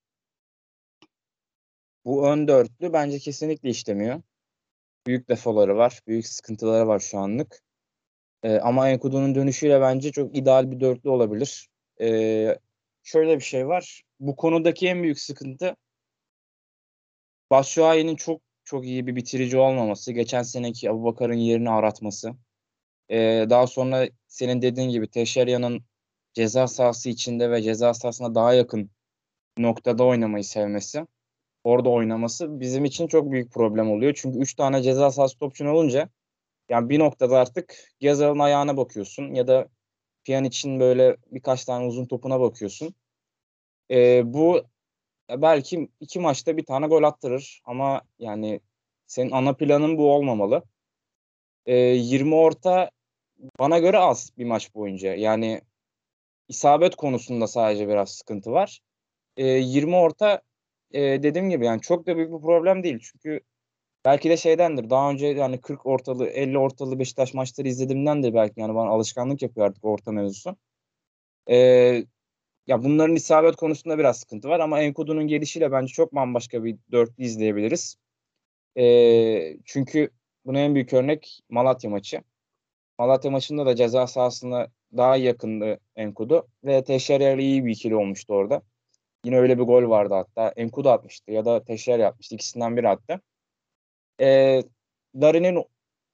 [2.05, 4.21] Bu ön dörtlü bence kesinlikle işlemiyor.
[5.07, 6.01] Büyük defoları var.
[6.07, 7.61] Büyük sıkıntıları var şu anlık.
[8.43, 11.69] Ee, ama Enkudu'nun dönüşüyle bence çok ideal bir dörtlü olabilir.
[12.01, 12.57] Ee,
[13.03, 14.03] şöyle bir şey var.
[14.19, 15.75] Bu konudaki en büyük sıkıntı
[17.51, 20.11] Başşuayi'nin çok çok iyi bir bitirici olmaması.
[20.11, 22.33] Geçen seneki Abubakar'ın yerini aratması.
[23.09, 25.85] Ee, daha sonra senin dediğin gibi Teşerya'nın
[26.33, 28.91] ceza sahası içinde ve ceza sahasına daha yakın
[29.57, 31.07] noktada oynamayı sevmesi
[31.63, 34.13] orada oynaması bizim için çok büyük problem oluyor.
[34.21, 36.09] Çünkü 3 tane ceza sahası topçun olunca
[36.69, 39.67] yani bir noktada artık Gezal'ın ayağına bakıyorsun ya da
[40.27, 42.95] için böyle birkaç tane uzun topuna bakıyorsun.
[43.91, 44.63] Ee, bu
[45.29, 48.61] belki iki maçta bir tane gol attırır ama yani
[49.07, 50.63] senin ana planın bu olmamalı.
[51.65, 52.91] Ee, 20 orta
[53.59, 55.15] bana göre az bir maç boyunca.
[55.15, 55.61] Yani
[56.47, 58.81] isabet konusunda sadece biraz sıkıntı var.
[59.37, 60.41] Ee, 20 orta
[60.93, 62.99] e, dediğim gibi yani çok da büyük bir problem değil.
[63.01, 63.39] Çünkü
[64.05, 64.89] belki de şeydendir.
[64.89, 69.41] Daha önce yani 40 ortalı 50 ortalı Beşiktaş maçları izlediğimden de belki yani bana alışkanlık
[69.41, 70.57] yapıyor artık orta mevzusu.
[71.49, 71.57] E,
[72.67, 77.23] ya bunların isabet konusunda biraz sıkıntı var ama Enkudu'nun gelişiyle bence çok bambaşka bir dörtlü
[77.23, 77.95] izleyebiliriz.
[78.77, 80.09] E, çünkü
[80.45, 82.23] buna en büyük örnek Malatya maçı.
[82.99, 88.61] Malatya maçında da ceza sahasına daha yakındı Enkudu ve Teşerer iyi bir ikili olmuştu orada.
[89.25, 90.53] Yine öyle bir gol vardı hatta.
[90.55, 92.35] Enkudu atmıştı ya da Teşer yapmıştı.
[92.35, 93.21] İkisinden biri attı.
[94.21, 94.61] E,
[95.15, 95.65] Larin'in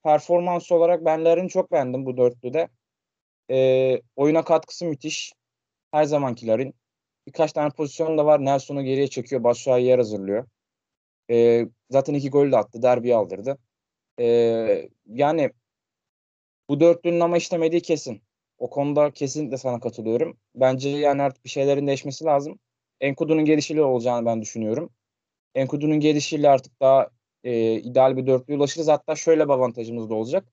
[0.04, 2.70] performansı olarak ben Larin'i çok beğendim bu dörtlüde.
[3.52, 5.34] E, oyuna katkısı müthiş.
[5.92, 6.76] Her zamanki Larin.
[7.28, 8.46] Birkaç tane pozisyon da var.
[8.46, 9.44] Nelson'u geriye çekiyor.
[9.44, 10.48] Başşuay'ı yer hazırlıyor.
[11.32, 12.82] E, zaten iki gol de attı.
[12.82, 13.58] Derbi aldırdı.
[14.20, 15.52] Ee, yani
[16.70, 18.22] bu dörtlünün ama işlemediği kesin.
[18.58, 20.38] O konuda kesinlikle sana katılıyorum.
[20.56, 22.60] Bence yani artık bir şeylerin değişmesi lazım.
[23.02, 24.90] Enkudu'nun gelişiyle olacağını ben düşünüyorum.
[25.56, 27.10] Enkudu'nun gelişiyle artık daha
[27.44, 28.88] e, ideal bir dörtlüye ulaşırız.
[28.88, 30.46] Hatta şöyle bir avantajımız da olacak.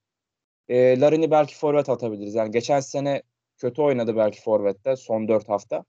[0.69, 2.35] E, Larin'i belki forvet atabiliriz.
[2.35, 3.23] Yani geçen sene
[3.57, 5.85] kötü oynadı belki forvette son dört hafta.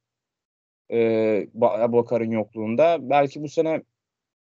[0.91, 2.97] E, Abubakar'ın yokluğunda.
[3.09, 3.83] Belki bu sene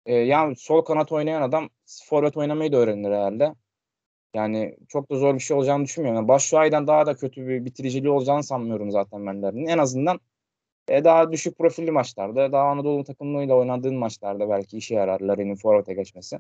[0.07, 1.71] e, yani sol kanat oynayan adam
[2.05, 3.55] forvet oynamayı da öğrenir herhalde.
[4.35, 6.17] Yani çok da zor bir şey olacağını düşünmüyorum.
[6.17, 9.67] Yani Başşuay'dan daha da kötü bir bitiriciliği olacağını sanmıyorum zaten ben Larin'in.
[9.67, 10.21] En azından
[10.89, 15.95] e, daha düşük profilli maçlarda, daha Anadolu takımlarıyla oynadığın maçlarda belki işe yarar Larin'in forvete
[15.95, 16.39] geçmesi.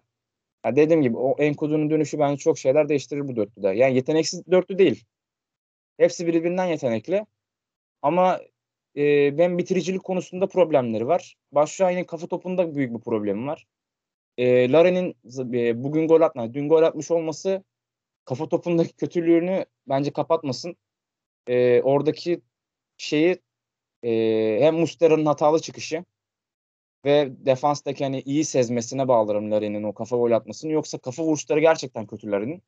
[0.65, 3.69] Ya dediğim gibi o Enkudu'nun dönüşü bence çok şeyler değiştirir bu dörtlüde.
[3.69, 5.05] Yani yeteneksiz dörtlü değil.
[5.99, 7.27] Hepsi birbirinden yetenekli.
[8.03, 8.41] Ama
[8.97, 11.37] e, ben bitiricilik konusunda problemleri var.
[11.53, 13.67] Başşuay'ın kafa topunda büyük bir problemi var.
[14.39, 15.17] E, Larin'in
[15.55, 17.65] e, bugün gol atma, dün gol atmış olması
[18.25, 20.77] kafa topundaki kötülüğünü bence kapatmasın.
[21.47, 22.41] E, oradaki
[22.97, 23.39] şeyi
[24.07, 26.05] e, hem Mustera'nın hatalı çıkışı
[27.05, 30.73] ve defanstaki hani iyi sezmesine bağlarım Larin'in o kafa gol atmasını.
[30.73, 32.63] Yoksa kafa vuruşları gerçekten kötü Larin'in.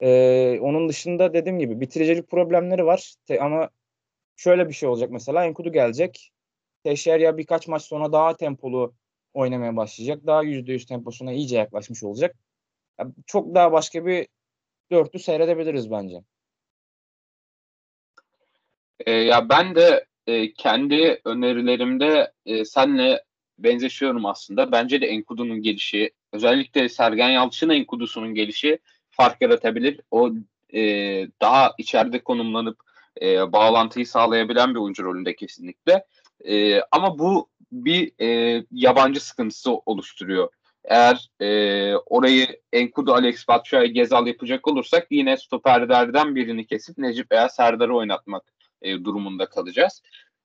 [0.00, 3.14] Ee, onun dışında dediğim gibi bitiricilik problemleri var.
[3.26, 3.70] Te, ama
[4.36, 5.44] şöyle bir şey olacak mesela.
[5.46, 6.32] Enkudu gelecek.
[6.84, 8.94] Teşerya birkaç maç sonra daha tempolu
[9.34, 10.26] oynamaya başlayacak.
[10.26, 12.36] Daha %100 temposuna iyice yaklaşmış olacak.
[13.00, 14.28] Yani çok daha başka bir
[14.90, 16.22] dörtlü seyredebiliriz bence.
[19.06, 23.24] E, ya ben de e, kendi önerilerimde e, senle
[23.58, 24.72] benzeşiyorum aslında.
[24.72, 28.78] Bence de Enkudu'nun gelişi, özellikle Sergen Yalçın Enkudu'sunun gelişi
[29.10, 30.00] fark yaratabilir.
[30.10, 30.30] O
[30.74, 30.80] e,
[31.40, 32.76] daha içeride konumlanıp
[33.22, 36.04] e, bağlantıyı sağlayabilen bir oyuncu rolünde kesinlikle.
[36.44, 40.48] E, ama bu bir e, yabancı sıkıntısı oluşturuyor.
[40.84, 47.48] Eğer e, orayı Enkudu, Alex Batshuayi, Gezal yapacak olursak yine stoperlerden birini kesip Necip veya
[47.48, 50.02] Serdar'ı oynatmak e, durumunda kalacağız.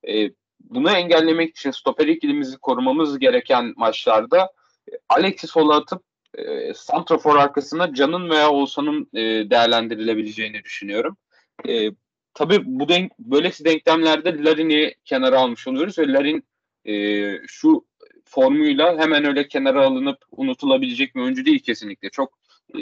[0.08, 4.52] E, bunu engellemek için stoper ikilimizi korumamız gereken maçlarda
[4.91, 6.04] e, Alex'i sola atıp
[6.38, 11.17] e, Santrafor arkasına Can'ın veya Oğuzhan'ın e, değerlendirilebileceğini düşünüyorum.
[11.67, 11.91] E,
[12.34, 16.43] tabii bu denk, böylesi denklemlerde Larin'i kenara almış oluyoruz ve Larin
[16.86, 16.93] e,
[17.47, 17.86] şu
[18.26, 22.10] formuyla hemen öyle kenara alınıp unutulabilecek bir oyuncu değil kesinlikle.
[22.10, 22.38] Çok
[22.80, 22.82] e,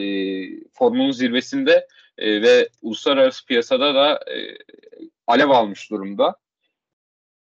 [0.74, 1.88] formunun zirvesinde
[2.18, 4.58] e, ve uluslararası piyasada da e,
[5.28, 6.36] alev almış durumda.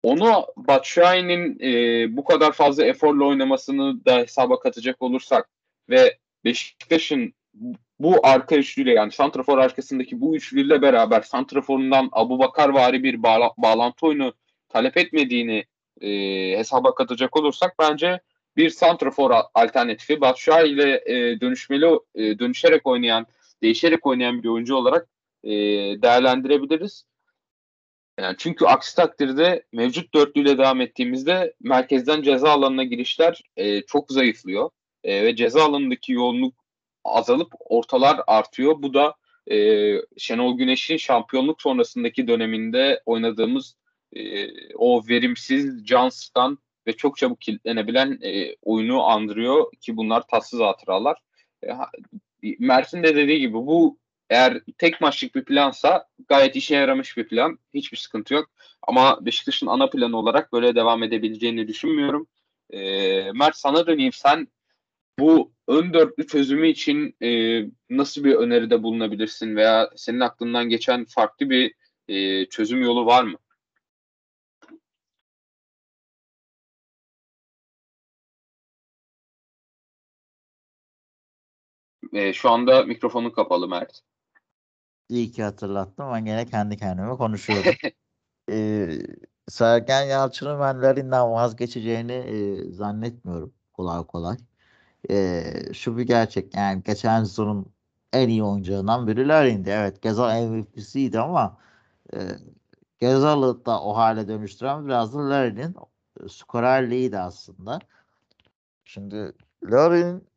[0.03, 5.49] Onu Batshuayi'nin e, bu kadar fazla eforla oynamasını da hesaba katacak olursak
[5.89, 7.33] ve Beşiktaş'ın
[7.99, 13.53] bu arka üçlüyle yani Santrafor arkasındaki bu üçlüyle beraber Santrafor'undan Abu Bakar vari bir bağla-
[13.57, 14.33] bağlantı oyunu
[14.69, 15.65] talep etmediğini
[16.01, 16.09] e,
[16.57, 18.19] hesaba katacak olursak bence
[18.57, 23.27] bir Santrafor alternatifi Batshuayi ile e, dönüşmeli e, dönüşerek oynayan,
[23.63, 25.07] değişerek oynayan bir oyuncu olarak
[25.43, 25.51] e,
[26.01, 27.05] değerlendirebiliriz.
[28.19, 34.69] Yani çünkü aksi takdirde mevcut dörtlüyle devam ettiğimizde merkezden ceza alanına girişler e, çok zayıflıyor.
[35.03, 36.53] E, ve ceza alanındaki yoğunluk
[37.03, 38.81] azalıp ortalar artıyor.
[38.81, 39.15] Bu da
[39.51, 39.57] e,
[40.17, 43.75] Şenol Güneş'in şampiyonluk sonrasındaki döneminde oynadığımız
[44.13, 51.17] e, o verimsiz, cansızdan ve çok çabuk kilitlenebilen e, oyunu andırıyor ki bunlar tatsız hatıralar.
[51.63, 51.69] E,
[52.59, 53.97] Mert'in de dediği gibi bu
[54.31, 57.59] eğer tek maçlık bir plansa gayet işe yaramış bir plan.
[57.73, 58.49] Hiçbir sıkıntı yok.
[58.81, 62.27] Ama Beşiktaş'ın ana planı olarak böyle devam edebileceğini düşünmüyorum.
[62.69, 62.79] E,
[63.33, 64.13] Mert sana döneyim.
[64.13, 64.47] Sen
[65.19, 67.29] bu ön dörtlü çözümü için e,
[67.89, 71.73] nasıl bir öneride bulunabilirsin veya senin aklından geçen farklı bir
[72.07, 73.37] e, çözüm yolu var mı?
[82.13, 84.01] E, şu anda mikrofonun kapalı Mert.
[85.11, 86.13] İyi ki hatırlattım.
[86.13, 87.73] Ben gene kendi kendime konuşuyorum.
[88.51, 88.89] ee,
[89.49, 94.37] Sergen Yalçın'ın ben Larin'den vazgeçeceğini e, zannetmiyorum kolay kolay.
[95.09, 95.43] E,
[95.73, 96.55] şu bir gerçek.
[96.55, 97.73] Yani geçen sezonun
[98.13, 99.69] en iyi oyuncularından biri Larin'di.
[99.69, 101.57] Evet Gezal MVP'siydi ama
[102.13, 102.17] e,
[102.99, 105.75] Gezal'ı da o hale dönüştüren biraz da Larin'in
[106.29, 107.79] skorerliğiydi aslında.
[108.85, 110.30] Şimdi Larin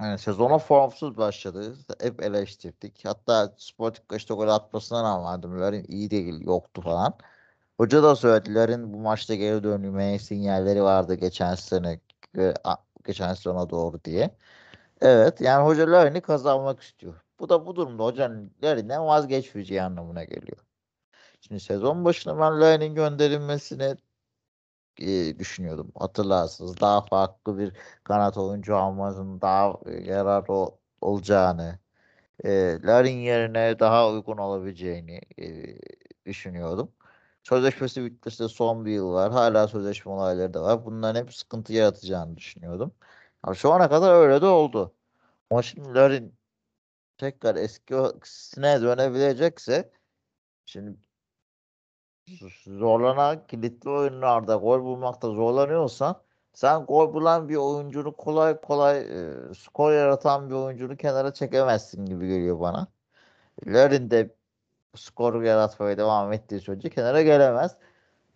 [0.00, 1.76] yani sezona formsuz başladı.
[2.00, 3.04] Hep eleştirdik.
[3.04, 7.18] Hatta Sporting kaçta gol atmasına rağmen Larin iyi değil, yoktu falan.
[7.78, 12.00] Hoca da söyledilerin bu maçta geri dönmeye sinyalleri vardı geçen sene
[13.06, 14.36] geçen sezona doğru diye.
[15.00, 17.14] Evet yani hoca Larin'i kazanmak istiyor.
[17.40, 20.58] Bu da bu durumda hocanın Larin'den vazgeçmeyeceği anlamına geliyor.
[21.40, 23.96] Şimdi sezon başında ben Larin'in gönderilmesini
[25.00, 25.92] e, düşünüyordum.
[25.98, 26.80] Hatırlarsınız.
[26.80, 27.72] Daha farklı bir
[28.04, 31.78] kanat oyuncu almanın daha e, yararlı olacağını,
[32.44, 32.50] e,
[32.84, 35.76] Larin yerine daha uygun olabileceğini e,
[36.26, 36.92] düşünüyordum.
[37.42, 39.32] Sözleşmesi bitmesi son bir yıl var.
[39.32, 40.84] Hala sözleşme olayları da var.
[40.86, 42.94] Bunların hep sıkıntı yaratacağını düşünüyordum.
[43.42, 44.94] Ama şu ana kadar öyle de oldu.
[45.50, 46.34] Ama şimdi Larin
[47.18, 49.92] tekrar eskisine dönebilecekse
[50.66, 50.98] şimdi
[52.66, 56.16] zorlanan kilitli oyunlarda gol bulmakta zorlanıyorsan
[56.54, 62.28] sen gol bulan bir oyuncunu kolay kolay e, skor yaratan bir oyuncunu kenara çekemezsin gibi
[62.28, 62.86] geliyor bana.
[63.66, 64.34] Larin de
[64.96, 67.76] skor yaratmaya devam ettiği sürece kenara gelemez.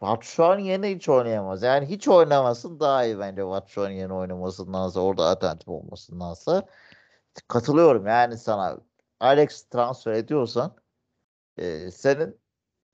[0.02, 1.62] Batshuayi yeni hiç oynayamaz.
[1.62, 6.66] Yani hiç oynamasın daha iyi bence Batshuayi yeni oynamasındansa orada alternatif olmasındansa.
[7.48, 8.78] Katılıyorum yani sana.
[9.20, 10.76] Alex transfer ediyorsan
[11.58, 12.38] e, senin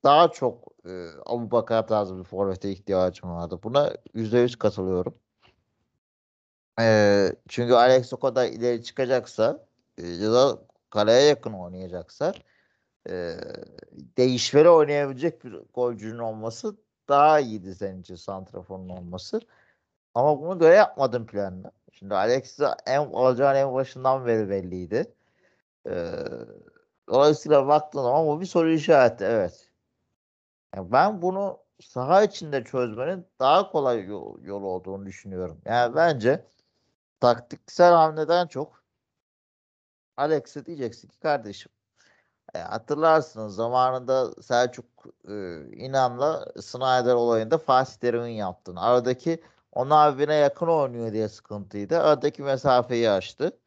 [0.05, 3.61] daha çok e, Abu Bakar tarzı bir forvete ihtiyacım vardı.
[3.63, 5.15] Buna %100 katılıyorum.
[6.81, 9.67] E, çünkü Alex o kadar ileri çıkacaksa
[9.99, 10.59] e, ya da
[10.91, 12.35] kaleye yakın oynayacaksa
[13.11, 13.37] e,
[14.19, 16.77] değişmeli oynayabilecek bir golcünün olması
[17.09, 19.41] daha iyiydi senin için santraforun olması.
[20.15, 21.73] Ama bunu göre yapmadım planını.
[21.93, 25.15] Şimdi Alex'i en alacağın en başından beri belliydi.
[25.87, 26.13] Ee,
[27.09, 29.25] dolayısıyla baktığın zaman bu bir soru işareti.
[29.25, 29.71] Evet.
[30.77, 35.61] Yani ben bunu saha içinde çözmenin daha kolay yol, yol olduğunu düşünüyorum.
[35.65, 36.47] Yani bence
[37.21, 38.85] taktiksel hamleden çok
[40.17, 41.73] Alex'e diyeceksin ki kardeşim
[42.55, 44.87] e, hatırlarsınız zamanında Selçuk
[45.29, 45.33] e,
[45.77, 48.81] İnan'la Snyder olayında Fatih Terim'in yaptığını.
[48.81, 52.01] Aradaki ona birbirine yakın oynuyor diye sıkıntıydı.
[52.03, 53.59] Aradaki mesafeyi açtı.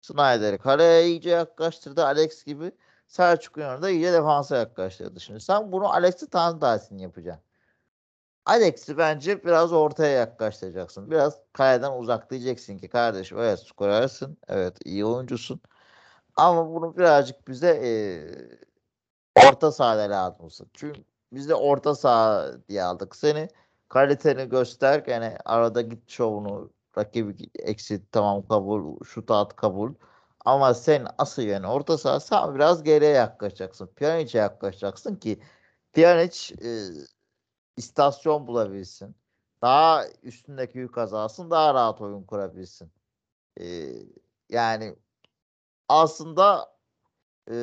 [0.00, 2.04] Snyder'i kaleye iyice yaklaştırdı.
[2.04, 2.72] Alex gibi
[3.06, 5.20] Selçuk'un yanında iyice defansa yaklaştırdı.
[5.20, 7.44] Şimdi sen bunu Alex'i tam tersini yapacaksın.
[8.46, 11.10] Alex'i bence biraz ortaya yaklaştıracaksın.
[11.10, 14.38] Biraz kaleden uzaklayacaksın ki kardeşim evet skorersin.
[14.48, 15.60] Evet iyi oyuncusun.
[16.36, 17.90] Ama bunu birazcık bize e,
[19.48, 20.48] orta sahada lazım.
[20.74, 23.48] Çünkü biz de orta saha diye aldık seni.
[23.88, 25.04] Kaliteni göster.
[25.06, 29.04] Yani arada git şovunu rakibi eksit tamam kabul.
[29.04, 29.94] Şut at kabul.
[30.44, 33.86] Ama sen asıl yani orta saha sen biraz geriye yaklaşacaksın.
[33.86, 35.42] Pjanic'e yaklaşacaksın ki
[35.92, 36.70] Pjanic e,
[37.76, 39.16] istasyon bulabilsin.
[39.62, 41.50] Daha üstündeki yük azalsın.
[41.50, 42.92] Daha rahat oyun kurabilsin.
[43.60, 43.66] E,
[44.48, 44.96] yani
[45.88, 46.74] aslında
[47.50, 47.56] e,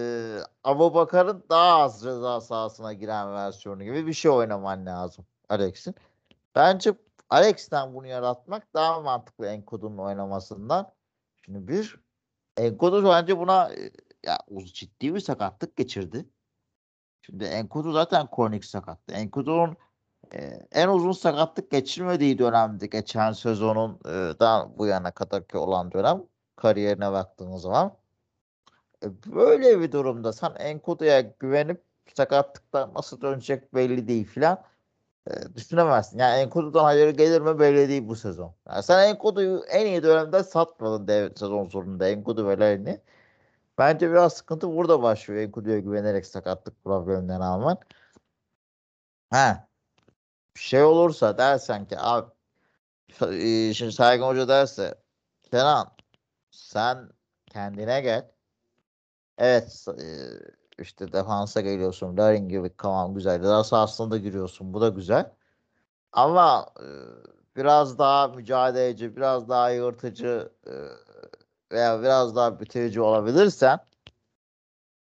[0.64, 5.96] Abu Bakar'ın daha az ceza sahasına giren versiyonu gibi bir şey oynaman lazım Alex'in.
[6.56, 6.94] Bence
[7.30, 10.94] Alex'ten bunu yaratmak daha mantıklı Enkodu'nun oynamasından.
[11.46, 12.00] Şimdi bir
[12.58, 13.72] Enkodu bence buna
[14.26, 16.26] ya ciddi bir sakatlık geçirdi.
[17.22, 19.14] Şimdi Enkodu zaten kronik sakattı.
[19.14, 19.78] Enkodu'nun
[20.34, 26.24] e, en uzun sakatlık geçirmediği dönemdi geçen sezonun e, daha bu yana kadarki olan dönem
[26.56, 27.98] kariyerine baktığımız zaman
[29.04, 31.84] e, böyle bir durumda sen Enkodu'ya güvenip
[32.16, 34.64] sakatlıktan nasıl dönecek belli değil filan
[35.30, 36.20] e, düşünemezsin.
[36.20, 38.56] Yani Enkodu'dan hayır gelir mi belli değil bu sezon.
[38.68, 43.02] Yani sen Enkodu'yu en iyi dönemde satmadın dev sezon sonunda Enkodu ve Larin'i.
[43.78, 47.78] Bence biraz sıkıntı burada başlıyor Enkodu'ya güvenerek sakatlık problemlerine rağmen.
[49.30, 49.68] Ha.
[50.56, 52.32] Şey olursa dersen ki abi
[53.22, 54.96] e, şimdi Saygın Hoca derse
[55.52, 55.92] Kenan
[56.52, 57.10] sen
[57.48, 58.32] kendine gel
[59.38, 59.86] Evet
[60.82, 62.18] işte defansa geliyorsun.
[62.18, 63.44] Larin gibi tamam güzel.
[63.44, 64.74] Daha sahasına da giriyorsun.
[64.74, 65.32] Bu da güzel.
[66.12, 66.68] Ama
[67.56, 70.52] biraz daha mücadeleci, biraz daha yırtıcı
[71.72, 73.80] veya biraz daha bitirici olabilirsen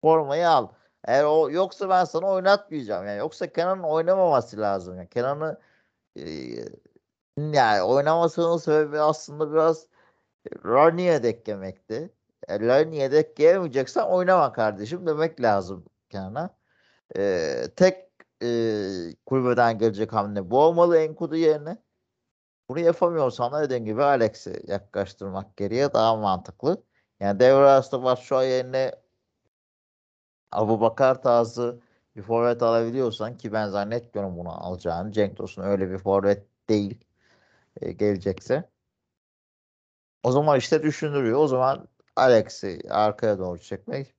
[0.01, 0.67] formayı al.
[1.05, 3.07] Eğer o yoksa ben sana oynatmayacağım.
[3.07, 4.97] Yani yoksa Kenan'ın oynamaması lazım.
[4.97, 5.59] Yani Kenan'ı
[7.37, 9.87] yani oynamasının sebebi aslında biraz
[10.65, 11.45] Ronnie'ye denk
[12.47, 16.55] Ellerin yedek gelmeyeceksen oynama kardeşim demek lazım Kenan'a.
[17.17, 18.07] Ee, tek
[18.43, 18.47] e,
[19.25, 21.77] kulübeden gelecek hamle bu olmalı Enkudu yerine.
[22.69, 26.83] Bunu yapamıyorsan da dediğim gibi Alex'i yaklaştırmak geriye daha mantıklı.
[27.19, 28.91] Yani devre arasında an yerine
[30.51, 31.79] Abu Bakar tarzı
[32.15, 35.11] bir forvet alabiliyorsan ki ben zannetmiyorum bunu alacağını.
[35.11, 37.05] Cenk Tosun öyle bir forvet değil
[37.81, 38.69] e, gelecekse.
[40.23, 41.39] O zaman işte düşünülüyor.
[41.39, 44.15] O zaman Alex'i arkaya doğru çekmek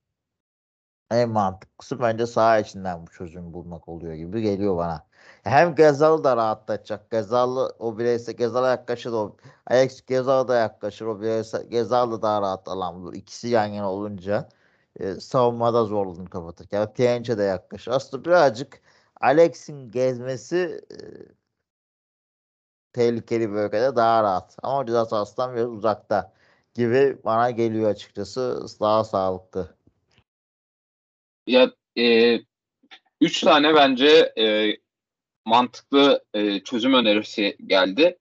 [1.10, 5.06] en mantıklısı bence saha içinden bu çözümü bulmak oluyor gibi geliyor bana.
[5.44, 7.10] Hem Gezal'ı da rahatlatacak.
[7.10, 9.36] Gezal'ı o bireysel Gezal'a yaklaşır o
[9.66, 13.14] Alex Gezal'a da yaklaşır o bireysel Gezal'ı daha rahat alan bulur.
[13.14, 14.48] İkisi yan yana olunca
[15.00, 16.68] e, savunmada zorluğunu kapatır.
[16.72, 17.92] Yani Pjanic de yaklaşır.
[17.92, 18.80] Aslında birazcık
[19.20, 20.96] Alex'in gezmesi e,
[22.92, 24.56] tehlikeli bölgede daha rahat.
[24.62, 26.32] Ama ceza sahasından biraz uzakta
[26.74, 28.66] gibi bana geliyor açıkçası.
[28.80, 29.76] Daha sağlıklı.
[31.46, 32.38] Ya e,
[33.20, 34.76] üç tane bence e,
[35.44, 38.18] mantıklı e, çözüm önerisi geldi.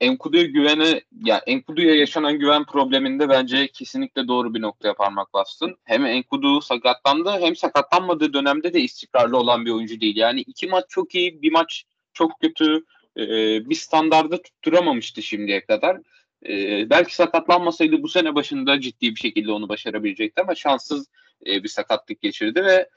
[0.00, 5.76] Enkudu'ya güvene, ya Enkudu'ya yaşanan güven probleminde bence kesinlikle doğru bir noktaya parmak bastın.
[5.84, 10.16] Hem Enkudu sakatlandı hem sakatlanmadığı dönemde de istikrarlı olan bir oyuncu değil.
[10.16, 12.84] Yani iki maç çok iyi, bir maç çok kötü.
[13.16, 13.26] E,
[13.70, 16.00] bir standarda tutturamamıştı şimdiye kadar.
[16.48, 21.08] E, belki sakatlanmasaydı bu sene başında ciddi bir şekilde onu başarabilecekti ama şanssız
[21.46, 22.88] e, bir sakatlık geçirdi ve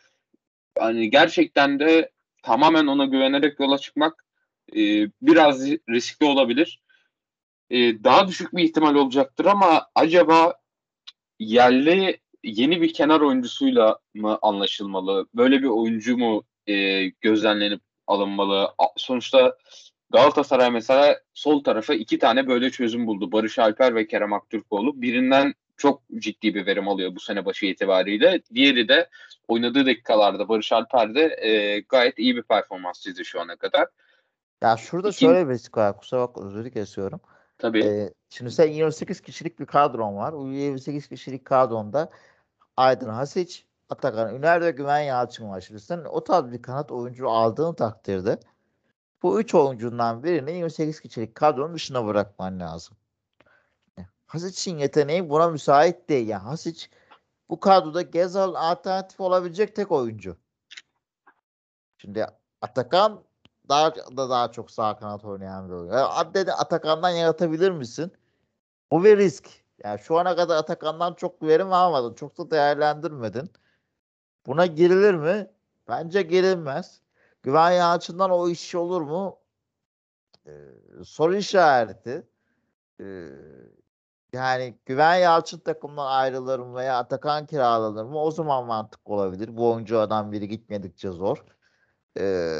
[0.79, 2.11] hani gerçekten de
[2.43, 4.25] tamamen ona güvenerek yola çıkmak
[4.75, 4.79] e,
[5.21, 6.81] biraz riskli olabilir.
[7.69, 10.53] E, daha düşük bir ihtimal olacaktır ama acaba
[11.39, 15.27] yerli yeni bir kenar oyuncusuyla mı anlaşılmalı?
[15.33, 18.73] Böyle bir oyuncu mu e, gözlemlenip alınmalı?
[18.97, 19.57] Sonuçta
[20.09, 23.31] Galatasaray mesela sol tarafa iki tane böyle çözüm buldu.
[23.31, 25.01] Barış Alper ve Kerem Aktürkoğlu.
[25.01, 28.41] Birinden çok ciddi bir verim alıyor bu sene başı itibariyle.
[28.53, 29.09] Diğeri de
[29.47, 33.87] oynadığı dakikalarda Barış Alper de e, gayet iyi bir performans çizdi şu ana kadar.
[34.61, 35.19] Ya şurada İki...
[35.19, 35.97] şöyle bir risk var.
[35.97, 37.19] Kusura bakma özür kesiyorum.
[37.57, 37.83] Tabii.
[37.83, 40.33] Ee, şimdi sen 28 kişilik bir kadron var.
[40.33, 42.09] O 28 kişilik kadronda
[42.77, 45.61] Aydın Hasic, Atakan Üner ve Güven Yalçın var.
[45.61, 48.39] Şimdi sen o tarz bir kanat oyuncu aldığın takdirde
[49.23, 52.97] bu üç oyuncundan birini 28 kişilik kadronun dışına bırakman lazım.
[54.27, 56.27] Hasic'in yeteneği buna müsait değil.
[56.27, 56.87] Yani Hasic
[57.49, 60.37] bu kadroda Gezal alternatif olabilecek tek oyuncu.
[61.97, 62.27] Şimdi
[62.61, 63.23] Atakan
[63.69, 65.93] daha da daha çok sağ kanat oynayan bir oyuncu.
[65.93, 68.11] Yani Atakan'dan yaratabilir misin?
[68.91, 69.49] Bu bir risk.
[69.83, 72.13] Yani şu ana kadar Atakan'dan çok verim almadın.
[72.13, 73.51] Çok da değerlendirmedin.
[74.45, 75.47] Buna girilir mi?
[75.87, 77.01] Bence girilmez.
[77.47, 79.39] Güven Yalçın'dan o iş olur mu?
[80.47, 80.51] Ee,
[81.03, 82.27] soru işareti.
[83.01, 83.29] Ee,
[84.33, 88.21] yani Güven Yalçın takımdan ayrılır mı veya Atakan kiralanır mı?
[88.21, 89.57] O zaman mantık olabilir.
[89.57, 91.45] Bu oyuncu adam biri gitmedikçe zor.
[92.19, 92.57] Ee,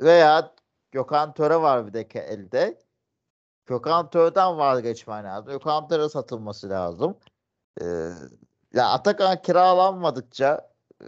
[0.00, 0.54] veya
[0.92, 2.78] Gökhan Töre var bir de elde.
[3.66, 5.52] Gökhan Töre'den vazgeçmen lazım.
[5.52, 7.18] Gökhan Töre satılması lazım.
[7.82, 8.10] Ee,
[8.72, 11.06] ya Atakan kiralanmadıkça e,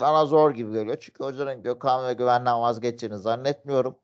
[0.00, 0.96] bana zor gibi geliyor.
[1.00, 3.98] Çünkü hocanın Gökhan ve Güven'den vazgeçeceğini zannetmiyorum.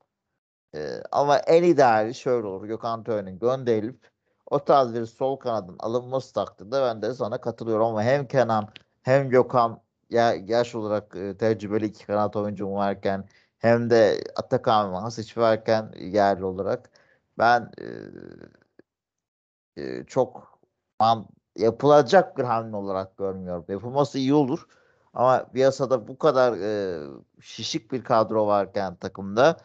[0.74, 2.66] Ee, ama en ideali şöyle olur.
[2.66, 4.10] Gökhan Töre'nin gönderilip
[4.46, 8.68] o tarz bir sol kanadın alınması takdirde ben de sana katılıyorum ama hem Kenan
[9.02, 13.28] hem Gökhan ya, yaş olarak e, tecrübeli iki kanat oyuncu varken
[13.58, 16.90] hem de Atakan ve Hasic varken yerli olarak
[17.38, 17.70] ben
[19.76, 20.58] e, e, çok
[21.00, 21.26] man,
[21.56, 23.64] yapılacak bir hamle olarak görmüyorum.
[23.68, 24.66] Yapılması iyi olur.
[25.14, 27.00] Ama piyasada bu kadar e,
[27.40, 29.56] şişik bir kadro varken takımda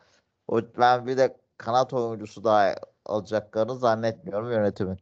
[0.47, 2.75] o, ben bir de kanat oyuncusu daha
[3.05, 4.97] alacaklarını zannetmiyorum yönetimin.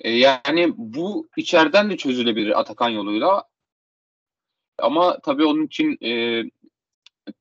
[0.00, 3.44] E, yani bu içeriden de çözülebilir Atakan yoluyla.
[4.78, 6.42] Ama tabii onun için e,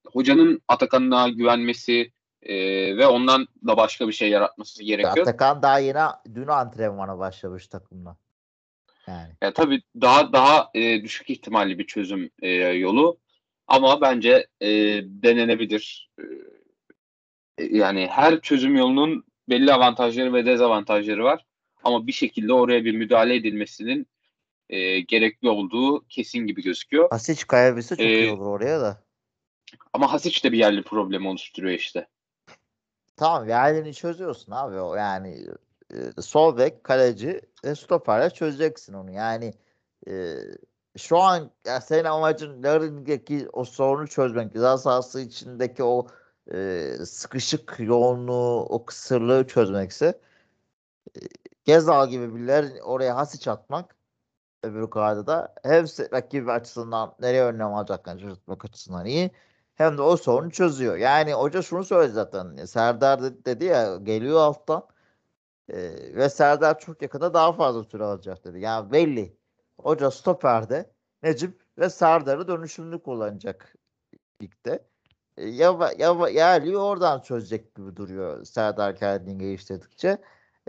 [0.07, 2.55] hocanın Atakan'ına güvenmesi e,
[2.97, 5.27] ve ondan da başka bir şey yaratması gerekiyor.
[5.27, 5.99] Atakan daha yeni
[6.35, 8.17] dün antrenmana başlamış takımla.
[9.11, 9.33] Yani.
[9.41, 13.19] Ya tabii daha daha e, düşük ihtimalli bir çözüm e, yolu
[13.67, 14.69] ama bence e,
[15.03, 16.11] denenebilir.
[17.57, 21.45] E, yani her çözüm yolunun belli avantajları ve dezavantajları var.
[21.83, 24.07] Ama bir şekilde oraya bir müdahale edilmesinin
[24.69, 27.09] e, gerekli olduğu kesin gibi gözüküyor.
[27.09, 29.03] Hasic kayabilse çok ee, iyi olur oraya da.
[29.93, 32.07] Ama Hasic de bir yerli problemi oluşturuyor işte.
[33.15, 35.45] Tamam yerlerini çözüyorsun abi o yani
[35.93, 39.11] e, sol bek, kaleci ve stoperle çözeceksin onu.
[39.11, 39.53] Yani
[40.07, 40.35] e,
[40.97, 44.53] şu an ya senin amacın Larin'deki o sorunu çözmek.
[44.53, 46.07] Ceza sahası içindeki o
[46.53, 50.19] e, sıkışık yoğunluğu, o kısırlığı çözmekse
[51.15, 51.19] e,
[51.65, 53.95] Gezal gibi birileri oraya hasi atmak
[54.63, 54.91] öbür
[55.27, 59.31] da hem rakibi açısından nereye önlem alacaklarını şaşırtmak açısından iyi
[59.75, 60.97] hem de o sorunu çözüyor.
[60.97, 62.65] Yani hoca şunu söyledi zaten.
[62.65, 64.83] Serdar dedi ya geliyor alttan
[65.71, 65.79] e,
[66.15, 68.59] ve Serdar çok yakında daha fazla süre alacak dedi.
[68.59, 69.37] Yani belli.
[69.79, 70.91] Hoca stoperde
[71.23, 73.75] Necip ve Serdar'ı dönüşümlü kullanacak
[74.41, 74.85] ligde.
[75.37, 80.17] E, ya, ya, yerli oradan çözecek gibi duruyor Serdar kendini geliştirdikçe.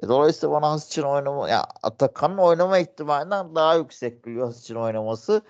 [0.03, 4.75] E, dolayısıyla bana Has için oynama, ya Atakan'ın oynama ihtimalinden daha yüksek geliyor Has için
[4.75, 5.43] oynaması.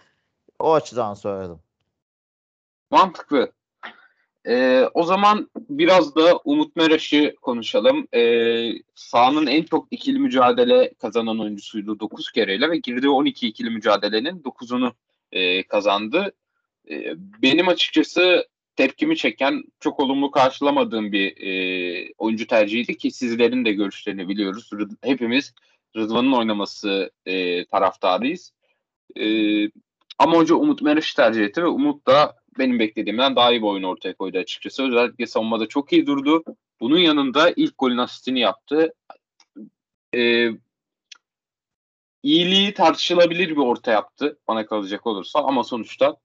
[0.58, 1.60] O açıdan söyledim.
[2.90, 3.52] Mantıklı.
[4.48, 8.06] Ee, o zaman biraz da Umut Meraş'ı konuşalım.
[8.14, 14.42] Ee, sahanın en çok ikili mücadele kazanan oyuncusuydu 9 kereyle ve girdiği 12 ikili mücadelenin
[14.42, 14.92] 9'unu
[15.32, 16.32] e, kazandı.
[16.90, 23.72] E, benim açıkçası tepkimi çeken, çok olumlu karşılamadığım bir e, oyuncu tercihiydi ki sizlerin de
[23.72, 24.70] görüşlerini biliyoruz.
[25.02, 25.54] Hepimiz
[25.96, 28.52] Rıdvan'ın oynaması e, taraftarıyız.
[29.16, 29.26] E,
[30.18, 33.82] ama hoca Umut Meraş'ı tercih etti ve Umut da benim beklediğimden daha iyi bir oyun
[33.82, 34.82] ortaya koydu açıkçası.
[34.82, 36.44] Özellikle savunmada çok iyi durdu.
[36.80, 38.94] Bunun yanında ilk golün asistini yaptı.
[40.14, 40.50] E,
[42.22, 46.16] iyiliği tartışılabilir bir orta yaptı bana kalacak olursa ama sonuçta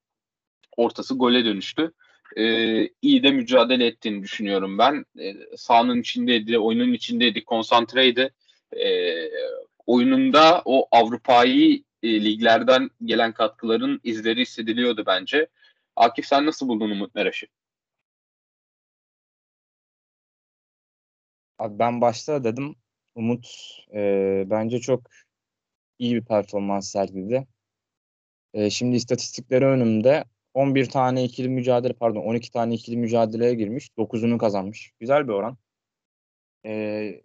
[0.78, 1.92] ortası gole dönüştü.
[2.38, 5.06] Ee, iyi de mücadele ettiğini düşünüyorum ben.
[5.20, 8.34] Ee, sahanın içindeydi, oyunun içindeydi, konsantreydi.
[8.78, 9.30] Ee,
[9.86, 15.48] oyununda o Avrupa'yı e, liglerden gelen katkıların izleri hissediliyordu bence.
[15.98, 17.48] Akif sen nasıl buldun Umut Meraş'ı?
[21.60, 22.76] Abi ben başta dedim
[23.16, 23.48] Umut
[23.94, 25.02] e, bence çok
[26.00, 27.48] iyi bir performans sergiledi.
[28.54, 30.24] E, şimdi istatistikleri önümde
[30.54, 33.90] 11 tane ikili mücadele pardon 12 tane ikili mücadeleye girmiş.
[33.98, 34.92] 9'unu kazanmış.
[35.00, 35.58] Güzel bir oran.
[36.66, 37.22] E,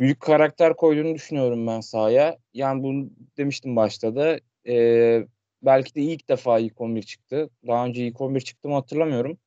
[0.00, 2.38] büyük karakter koyduğunu düşünüyorum ben sahaya.
[2.54, 4.40] Yani bunu demiştim başta da.
[4.68, 5.26] E,
[5.64, 7.50] belki de ilk defa ilk 11 çıktı.
[7.66, 9.38] Daha önce ilk 11 çıktı mı hatırlamıyorum.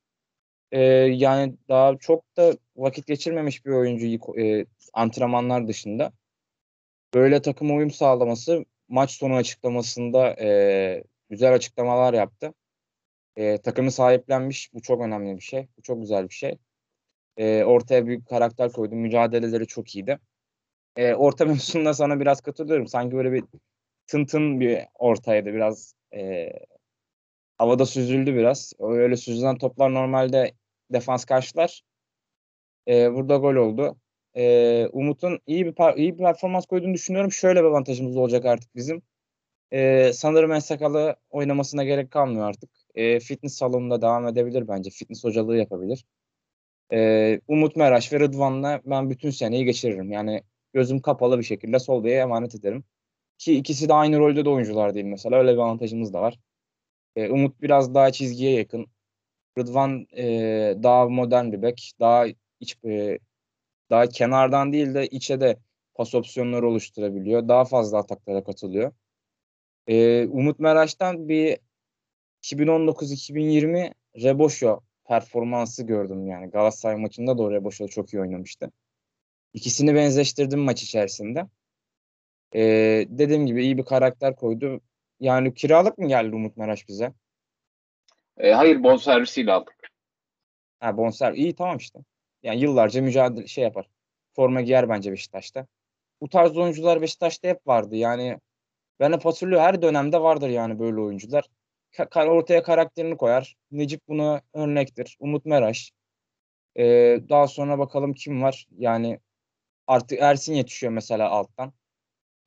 [0.71, 6.13] E, yani daha çok da vakit geçirmemiş bir oyuncu ilk, e, antrenmanlar dışında.
[7.13, 12.53] Böyle takım uyum sağlaması maç sonu açıklamasında e, güzel açıklamalar yaptı.
[13.35, 14.73] E, takımı sahiplenmiş.
[14.73, 15.67] Bu çok önemli bir şey.
[15.77, 16.57] Bu çok güzel bir şey.
[17.37, 18.95] E, ortaya büyük karakter koydu.
[18.95, 20.19] Mücadeleleri çok iyiydi.
[20.95, 22.87] E, orta mevzusunda sana biraz katılıyorum.
[22.87, 23.43] Sanki böyle bir
[24.07, 25.53] tın tın bir ortaydı.
[25.53, 26.49] Biraz e,
[27.57, 28.73] havada süzüldü biraz.
[28.79, 30.53] Öyle süzülen toplar normalde
[30.93, 31.81] defans karşılar.
[32.87, 33.97] E, burada gol oldu.
[34.35, 37.31] E, Umut'un iyi bir iyi bir performans koyduğunu düşünüyorum.
[37.31, 39.01] Şöyle bir avantajımız olacak artık bizim.
[39.71, 42.69] E, sanırım Ensakalı oynamasına gerek kalmıyor artık.
[42.95, 44.89] E, fitness salonunda devam edebilir bence.
[44.89, 46.05] Fitness hocalığı yapabilir.
[46.93, 50.11] E, Umut Meraş ve Rıdvan'la ben bütün seneyi geçiririm.
[50.11, 50.43] Yani
[50.73, 52.83] gözüm kapalı bir şekilde sol diye emanet ederim.
[53.37, 55.37] Ki ikisi de aynı rolde de oyuncular değil mesela.
[55.37, 56.39] Öyle bir avantajımız da var.
[57.15, 58.87] E, Umut biraz daha çizgiye yakın.
[59.59, 60.23] Rıdvan e,
[60.83, 61.93] daha modern bir bek.
[61.99, 62.25] Daha
[62.59, 63.19] iç, e,
[63.89, 65.57] daha kenardan değil de içe de
[65.95, 67.47] pas opsiyonları oluşturabiliyor.
[67.47, 68.91] Daha fazla ataklara katılıyor.
[69.87, 71.57] Ee, Umut Meraş'tan bir
[72.43, 76.49] 2019-2020 Reboşo performansı gördüm yani.
[76.49, 78.71] Galatasaray maçında da o Reboşo çok iyi oynamıştı.
[79.53, 81.45] İkisini benzeştirdim maç içerisinde.
[82.55, 84.81] Ee, dediğim gibi iyi bir karakter koydu.
[85.19, 87.13] Yani kiralık mı geldi Umut Meraş bize?
[88.37, 89.75] E, hayır bonservisiyle aldık.
[90.79, 91.39] Ha bonservis.
[91.39, 91.99] İyi tamam işte.
[92.43, 93.87] Yani yıllarca mücadele şey yapar.
[94.35, 95.67] Forma giyer bence Beşiktaş'ta.
[96.21, 97.95] Bu tarz oyuncular Beşiktaş'ta hep vardı.
[97.95, 98.39] Yani
[98.99, 101.45] ben hep hatırlıyorum her dönemde vardır yani böyle oyuncular.
[101.93, 103.55] Ka- ortaya karakterini koyar.
[103.71, 105.17] Necip buna örnektir.
[105.19, 105.91] Umut Meraş.
[106.75, 108.67] Ee, daha sonra bakalım kim var.
[108.77, 109.19] Yani
[109.87, 111.73] artık Ersin yetişiyor mesela alttan.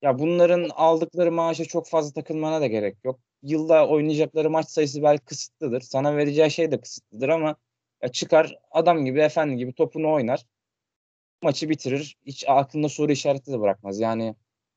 [0.02, 3.20] Ya bunların aldıkları maaşa çok fazla takılmana da gerek yok.
[3.42, 5.80] Yılda oynayacakları maç sayısı belki kısıtlıdır.
[5.80, 7.56] Sana vereceği şey de kısıtlıdır ama
[8.02, 10.46] ya çıkar adam gibi efendi gibi topunu oynar.
[11.42, 12.16] Maçı bitirir.
[12.26, 14.00] Hiç aklında soru işareti de bırakmaz.
[14.00, 14.34] Yani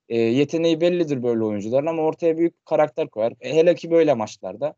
[0.10, 3.34] e, yeteneği bellidir böyle oyuncuların ama ortaya büyük karakter koyar.
[3.42, 4.76] E, hele ki böyle maçlarda.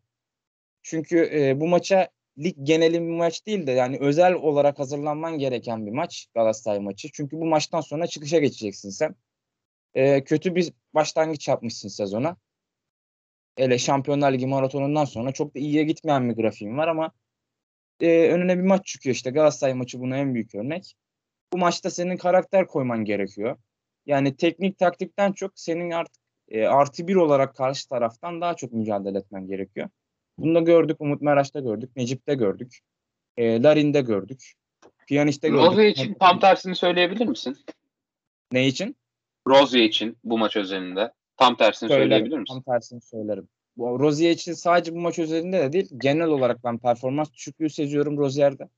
[0.84, 5.86] Çünkü e, bu maça lig geneli bir maç değil de yani özel olarak hazırlanman gereken
[5.86, 7.10] bir maç Galatasaray maçı.
[7.14, 9.16] Çünkü bu maçtan sonra çıkışa geçeceksin sen.
[9.96, 12.38] E, kötü bir başlangıç yapmışsın sezona.
[13.56, 17.12] Hele Şampiyonlar Ligi maratonundan sonra çok da iyiye gitmeyen bir grafiğim var ama
[18.02, 20.96] e, önüne bir maç çıkıyor işte Galatasaray maçı buna en büyük örnek.
[21.54, 23.58] Bu maçta senin karakter koyman gerekiyor.
[24.06, 29.18] Yani teknik taktikten çok senin artık e, artı bir olarak karşı taraftan daha çok mücadele
[29.18, 29.90] etmen gerekiyor.
[30.38, 31.02] Bunu da gördük.
[31.02, 31.96] Umut Meraş'ta gördük.
[31.96, 32.80] Necip'te gördük.
[33.38, 34.54] E, Larin'de gördük.
[35.08, 35.66] Piyanist'te gördük.
[35.66, 37.58] Rozya için tam tersini söyleyebilir misin?
[38.52, 38.96] Ne için?
[39.48, 41.12] Rozya için bu maç özelinde.
[41.38, 42.54] Tam tersini söylerim, söyleyebilir misin?
[42.54, 43.48] Tam tersini söylerim.
[43.78, 45.90] Bu Rozier için sadece bu maç özelinde de değil.
[45.98, 48.70] Genel olarak ben performans düşüklüğü seziyorum Rozier'de.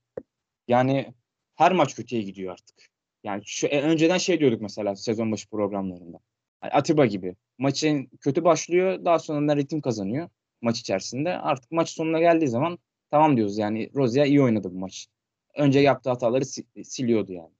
[0.68, 1.14] Yani
[1.54, 2.76] her maç kötüye gidiyor artık.
[3.24, 6.18] Yani şu, e, önceden şey diyorduk mesela sezon başı programlarında.
[6.62, 7.36] Yani Atiba gibi.
[7.58, 10.28] Maçın kötü başlıyor daha sonra ritim kazanıyor
[10.60, 11.38] maç içerisinde.
[11.38, 12.78] Artık maç sonuna geldiği zaman
[13.10, 15.06] tamam diyoruz yani Rozier iyi oynadı bu maç.
[15.54, 16.44] Önce yaptığı hataları
[16.84, 17.52] siliyordu yani.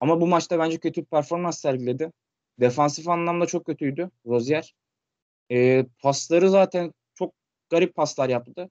[0.00, 2.12] Ama bu maçta bence kötü bir performans sergiledi.
[2.60, 4.74] Defansif anlamda çok kötüydü Rozier.
[5.50, 7.34] E, pasları zaten çok
[7.70, 8.70] garip paslar yaptı.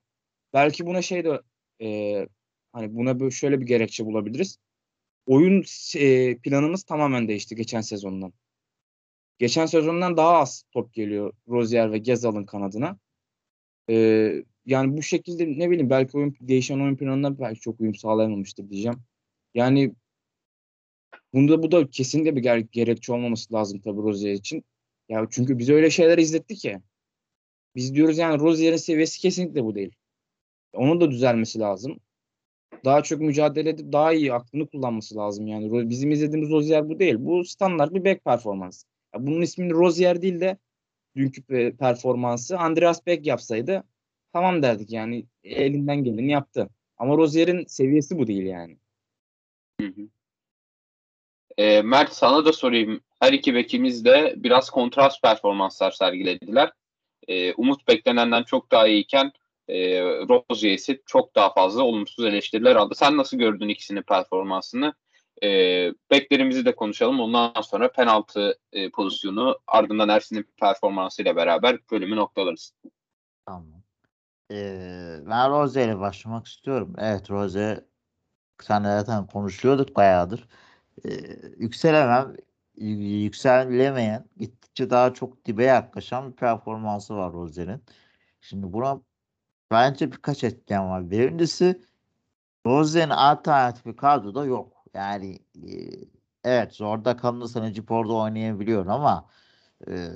[0.54, 1.42] Belki buna şey de
[1.82, 2.28] e,
[2.74, 4.58] hani buna şöyle bir gerekçe bulabiliriz.
[5.26, 5.64] Oyun
[5.96, 8.34] e, planımız tamamen değişti geçen sezondan.
[9.40, 13.00] Geçen sezondan daha az top geliyor Rozier ve Gezal'ın kanadına.
[13.90, 13.96] E,
[14.66, 19.00] yani bu şekilde ne bileyim belki oyun değişen oyun planına belki çok uyum sağlayamamıştır diyeceğim.
[19.54, 19.94] Yani
[21.34, 24.64] Bunda bu da kesinlikle bir ger- gerekçe olmaması lazım tabii Rozier için.
[25.10, 26.80] Ya çünkü bize öyle şeyler izletti ki.
[27.76, 29.96] Biz diyoruz yani Rozier'in seviyesi kesinlikle bu değil.
[30.74, 32.00] Onun da düzelmesi lazım.
[32.86, 35.90] Daha çok mücadele edip daha iyi aklını kullanması lazım yani.
[35.90, 37.16] Bizim izlediğimiz Rozier bu değil.
[37.20, 38.84] Bu standart bir back performans.
[39.16, 40.58] Ya bunun ismini Rozier değil de
[41.16, 43.84] dünkü pe- performansı Andreas Beck yapsaydı
[44.34, 46.70] tamam derdik yani elinden geleni yaptı.
[46.98, 48.78] Ama Rozier'in seviyesi bu değil yani.
[49.82, 50.08] Hı hı.
[51.58, 53.02] E, Mert sana da sorayım.
[53.20, 56.72] Her iki bekimiz de biraz kontrast performanslar sergilediler.
[57.28, 59.32] E, Umut beklenenden çok daha iyiyken
[59.68, 62.96] e, Rozier ise çok daha fazla olumsuz eleştiriler aldı.
[62.96, 64.94] Sen nasıl gördün ikisinin performansını?
[65.44, 65.48] E,
[66.12, 67.20] beklerimizi de konuşalım.
[67.20, 72.74] Ondan sonra penaltı e, pozisyonu ardından Ersin'in performansıyla beraber bölümü noktalarız.
[73.46, 73.82] Tamam.
[74.52, 76.94] Ee, ben Rose ile başlamak istiyorum.
[76.98, 77.86] Evet Rose
[78.62, 80.48] sen zaten konuşuyorduk bayağıdır.
[81.06, 81.12] Ee,
[81.58, 82.36] yükselemem,
[82.78, 87.84] y- yükselemeyen, gittikçe daha çok dibe yaklaşan bir performansı var Rose'nin.
[88.42, 89.02] Şimdi buna
[89.72, 91.12] bence birkaç etken var.
[91.12, 91.82] Birincisi
[92.66, 94.86] Rose'nin alternatif bir kadroda yok.
[94.94, 95.72] Yani e,
[96.44, 99.30] evet zorda kalınırsa Necip orada oynayabiliyor ama
[99.88, 100.14] e,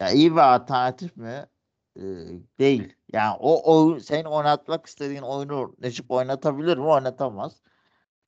[0.00, 1.46] ya iyi bir alternatif mi?
[1.96, 2.02] Ee,
[2.58, 2.94] değil.
[3.12, 6.84] Yani o oyun senin oynatmak istediğin oyunu Necip oynatabilir mi?
[6.84, 7.62] Oynatamaz.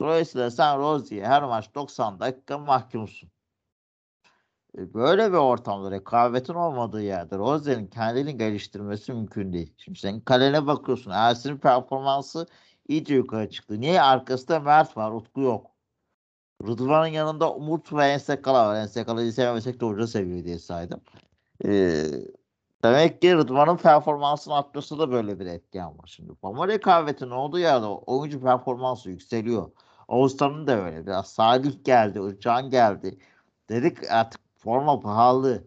[0.01, 3.31] Dolayısıyla sen Rozier'e her maç 90 dakika mahkumsun.
[4.79, 9.75] E, Böyle bir ortamda rekabetin olmadığı yerde Rozier'in kendini geliştirmesi mümkün değil.
[9.79, 11.11] Şimdi senin kalene bakıyorsun.
[11.11, 12.47] Ersin'in performansı
[12.89, 13.81] iyice yukarı çıktı.
[13.81, 14.03] Niye?
[14.03, 15.11] Arkasında Mert var.
[15.13, 15.71] Utku yok.
[16.67, 18.77] Rıdvan'ın yanında Umut ve Ensekala var.
[18.77, 21.01] Ensekala'yı sevmesek de hoca seviyor diye saydım.
[21.65, 22.05] Ee,
[22.85, 26.33] Demek ki Rıdvan'ın performansının artması da böyle bir etken var şimdi.
[26.43, 29.71] Ama rekabetin olduğu yerde oyuncu performansı yükseliyor.
[30.11, 31.07] Oğuzhan'ın da öyle.
[31.07, 33.19] Biraz Salih geldi, Özcan geldi.
[33.69, 35.65] Dedik artık forma pahalı.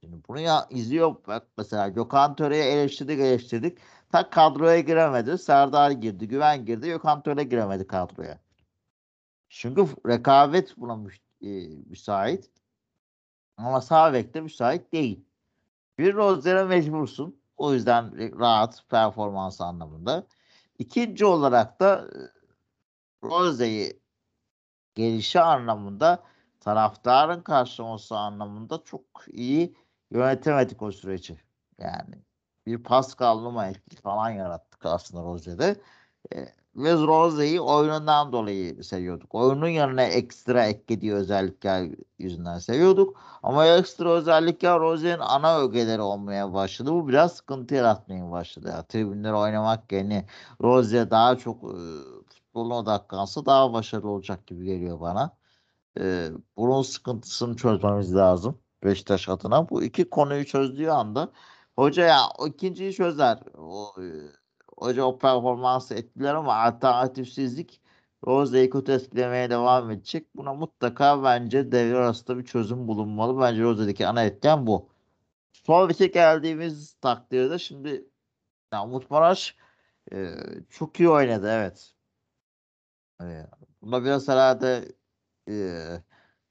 [0.00, 3.78] Şimdi bunu ya izliyor bak mesela Gökhan Töre'yi eleştirdik eleştirdik.
[4.12, 5.38] Tak kadroya giremedi.
[5.38, 6.86] Serdar girdi, Güven girdi.
[6.86, 8.38] Gökhan Töre giremedi kadroya.
[9.48, 12.50] Çünkü rekabet buna müş- e, müsait.
[13.56, 15.24] Ama sağ bekte müsait değil.
[15.98, 17.40] Bir Rozier'e mecbursun.
[17.56, 20.26] O yüzden rahat performans anlamında.
[20.78, 22.08] İkinci olarak da
[23.24, 24.00] Rozier'i
[24.94, 26.22] gelişi anlamında
[26.60, 29.76] taraftarın karşılaması anlamında çok iyi
[30.10, 31.38] yönetemedik o süreci.
[31.78, 32.14] Yani
[32.66, 35.76] bir Pascal Numa etkisi falan yarattık aslında Rozier'de.
[36.34, 36.46] E,
[36.76, 39.34] ve Rozier'i oyunundan dolayı seviyorduk.
[39.34, 43.20] Oyunun yanına ekstra eklediği özellikler yüzünden seviyorduk.
[43.42, 46.92] Ama ekstra özellikler Rozier'in ana ögeleri olmaya başladı.
[46.92, 48.68] Bu biraz sıkıntı yaratmaya başladı.
[48.72, 50.26] Yani tribünlere oynamak yerine
[50.62, 51.76] Rozier daha çok e,
[52.52, 55.36] futboluna odaklansa daha başarılı olacak gibi geliyor bana.
[56.00, 59.68] E, bunun sıkıntısını çözmemiz lazım Beşiktaş adına.
[59.68, 61.32] Bu iki konuyu çözdüğü anda
[61.76, 63.38] hoca ya o ikinciyi çözer.
[63.58, 64.04] O, e,
[64.78, 67.80] hoca o performansı etkiler ama alternatifsizlik
[68.26, 70.36] Rozier'i kötü etkilemeye devam edecek.
[70.36, 73.40] Buna mutlaka bence devre arasında bir çözüm bulunmalı.
[73.40, 74.88] Bence Rozier'deki ana etken bu.
[75.66, 78.04] Forvet'e geldiğimiz takdirde şimdi
[78.72, 79.56] ya Umut Maraş
[80.12, 80.34] e,
[80.70, 81.94] çok iyi oynadı evet.
[83.30, 83.46] E,
[83.82, 84.92] bunda biraz herhalde
[85.48, 85.54] e,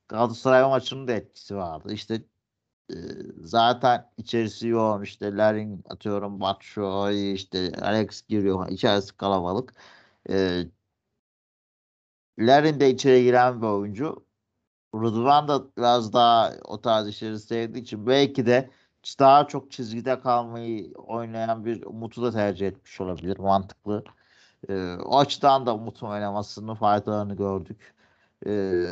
[0.08, 1.94] Galatasaray maçının da etkisi vardı.
[1.94, 2.24] İşte
[2.92, 2.96] e,
[3.42, 9.74] zaten içerisi yoğun işte Larin atıyorum Batshuayi işte Alex giriyor içerisi kalabalık.
[10.30, 10.64] E,
[12.40, 14.26] Larin de içeri giren bir oyuncu.
[14.96, 18.70] Rıdvan da biraz daha o tarz işleri sevdiği için belki de
[19.20, 23.38] daha çok çizgide kalmayı oynayan bir Umut'u da tercih etmiş olabilir.
[23.40, 24.04] Mantıklı.
[24.70, 27.96] Ee, o açıdan da Umut'un oynamasının faydalarını gördük.
[28.48, 28.86] Ee,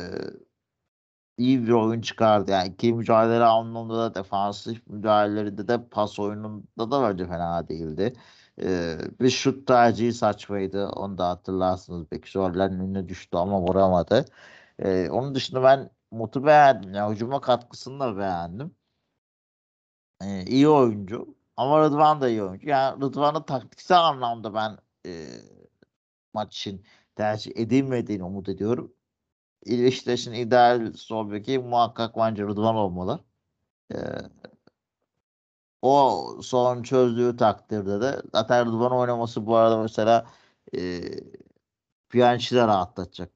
[1.38, 2.50] iyi bir oyun çıkardı.
[2.50, 8.12] Yani iki mücadele anlamında da defansif müdahalelerinde de pas oyununda da bence fena değildi.
[8.62, 10.88] Ee, bir şut tercihi saçmaydı.
[10.88, 12.10] Onu da hatırlarsınız.
[12.12, 14.24] Belki zorların önüne düştü ama vuramadı.
[14.78, 16.94] Ee, onun dışında ben Umut'u beğendim.
[16.94, 18.74] Yani hücuma katkısını da beğendim.
[20.22, 21.34] Ee, iyi oyuncu.
[21.56, 22.68] Ama Rıdvan da iyi oyuncu.
[22.68, 25.26] Yani Rıdvan'ın taktiksel anlamda ben e,
[26.34, 26.84] maç için
[27.16, 28.94] tercih edilmediğini umut ediyorum.
[29.66, 33.24] Beşiktaş'ın ideal sol beki muhakkak bence Rıdvan olmalı.
[33.94, 33.96] Ee,
[35.82, 40.26] o sorun çözdüğü takdirde de zaten Rıdvan oynaması bu arada mesela
[40.76, 41.00] e,
[42.10, 43.30] Pjanic'i de rahatlatacak.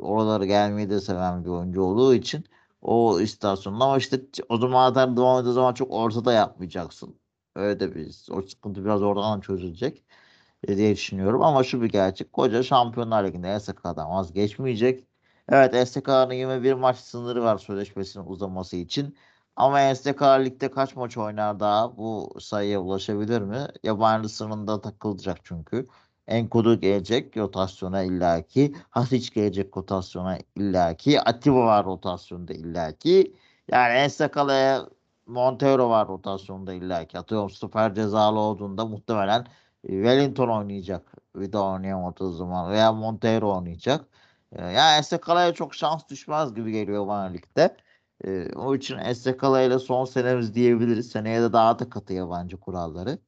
[0.00, 2.44] Oralara gelmeyi de seven bir oyuncu olduğu için
[2.82, 7.20] o istasyonda ama işte o zaman zaten Rıdvan oynadığı zaman çok ortada yapmayacaksın.
[7.56, 10.04] Öyle de bir o sıkıntı biraz oradan çözülecek
[10.68, 11.42] diye düşünüyorum.
[11.42, 12.32] Ama şu bir gerçek.
[12.32, 15.04] Koca Şampiyonlar Ligi'nde SK'dan vazgeçmeyecek.
[15.48, 19.16] Evet STK'nın 21 maç sınırı var sözleşmesinin uzaması için.
[19.56, 23.66] Ama STK ligde kaç maç oynar daha bu sayıya ulaşabilir mi?
[23.82, 25.86] Yabancı sınırında takılacak çünkü.
[26.28, 28.74] Enkodu gelecek rotasyona illaki.
[28.90, 31.20] Hasic gelecek rotasyona illaki.
[31.20, 33.36] Atiba var rotasyonda illaki.
[33.72, 34.86] Yani STK'ya
[35.26, 37.18] Montero var rotasyonda illaki.
[37.18, 39.46] Atıyorum süper cezalı olduğunda muhtemelen
[39.82, 41.12] Wellington oynayacak.
[41.36, 44.04] Vida oynayamadığı zaman veya Montero oynayacak.
[44.58, 47.76] Yani STK'ya çok şans düşmez gibi geliyor bana ligde.
[48.24, 51.10] E, o için STK'la ile son senemiz diyebiliriz.
[51.10, 53.18] Seneye de daha da katı yabancı kuralları.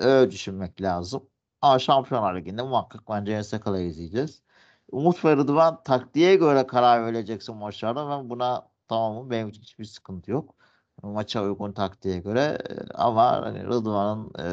[0.00, 1.28] Öyle düşünmek lazım.
[1.60, 4.42] Ama Şampiyonlar Ligi'nde muhakkak bence STK'la izleyeceğiz.
[4.92, 8.10] Umut ve Rıdvan taktiğe göre karar vereceksin maçlarda.
[8.10, 9.30] Ben buna tamamım.
[9.30, 10.54] Benim için hiçbir sıkıntı yok.
[11.02, 12.58] Maça uygun taktiğe göre.
[12.94, 14.46] Ama hani Rıdvan'ın e,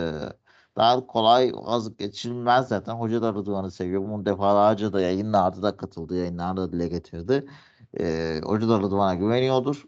[0.78, 2.94] daha kolay vazgeçilmez zaten.
[2.96, 4.02] Hoca da Rıdvan'ı seviyor.
[4.02, 6.18] Bunu defalarca da yayınlarda da katıldı.
[6.18, 7.48] Yayınlarda da dile getirdi.
[8.00, 9.86] E, hoca da Rıdvan'a güveniyordur.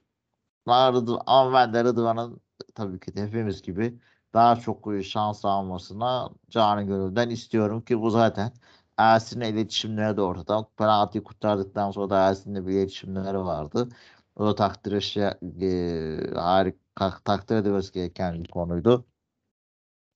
[1.26, 2.42] Ama ben de Rıdvan'ın
[2.76, 4.00] tabii ki de hepimiz gibi
[4.34, 8.52] daha çok şans almasına canı gönülden istiyorum ki bu zaten
[8.98, 10.68] Ersin'le iletişimleri de ortada.
[10.78, 13.90] Penaltıyı kurtardıktan sonra da Ersin'le bir iletişimleri vardı.
[14.36, 15.24] O da takdir şey,
[15.62, 19.06] e, harika, takdir edilmesi gereken bir konuydu.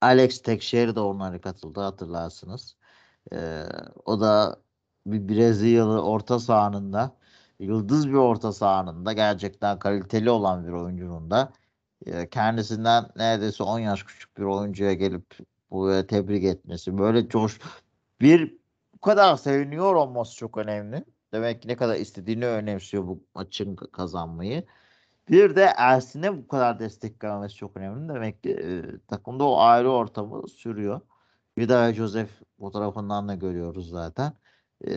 [0.01, 2.75] Alex Tekşehir de onlara katıldı hatırlarsınız.
[3.33, 3.63] Ee,
[4.05, 4.61] o da
[5.05, 7.17] bir Brezilyalı orta sahanında
[7.59, 11.53] yıldız bir orta sahanında gerçekten kaliteli olan bir oyuncunun da
[12.05, 15.37] e, kendisinden neredeyse 10 yaş küçük bir oyuncuya gelip
[15.71, 17.59] bu tebrik etmesi böyle coş
[18.21, 18.59] bir
[18.93, 21.05] bu kadar seviniyor olması çok önemli.
[21.33, 24.65] Demek ki ne kadar istediğini önemsiyor bu maçın kazanmayı.
[25.29, 28.13] Bir de Ersin'e bu kadar destek vermesi çok önemli.
[28.13, 31.01] Demek ki e, takımda o aile ortamı sürüyor.
[31.57, 34.33] Bir daha Joseph fotoğrafından da görüyoruz zaten.
[34.87, 34.91] E,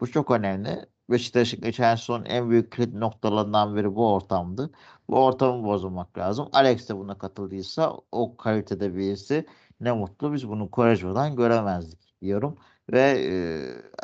[0.00, 0.86] bu çok önemli.
[1.10, 4.70] Beşiktaş'ın geçen son en büyük kilit noktalarından biri bu ortamdı.
[5.08, 6.48] Bu ortamı bozulmak lazım.
[6.52, 9.46] Alex de buna katıldıysa o kalitede birisi
[9.80, 10.32] ne mutlu.
[10.32, 12.58] Biz bunu Korejo'dan göremezdik diyorum.
[12.92, 13.32] Ve e,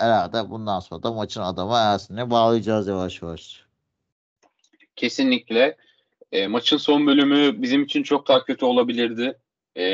[0.02, 3.65] herhalde bundan sonra da maçın adamı Ersin'e bağlayacağız yavaş yavaş.
[4.96, 5.76] Kesinlikle.
[6.32, 9.38] E, maçın son bölümü bizim için çok daha kötü olabilirdi.
[9.76, 9.84] E,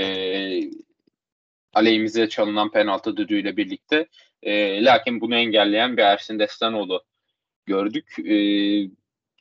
[1.74, 4.06] aleyhimize çalınan penaltı düdüğüyle birlikte.
[4.42, 7.04] E, lakin bunu engelleyen bir Ersin Destanoğlu
[7.66, 8.16] gördük.
[8.18, 8.36] E,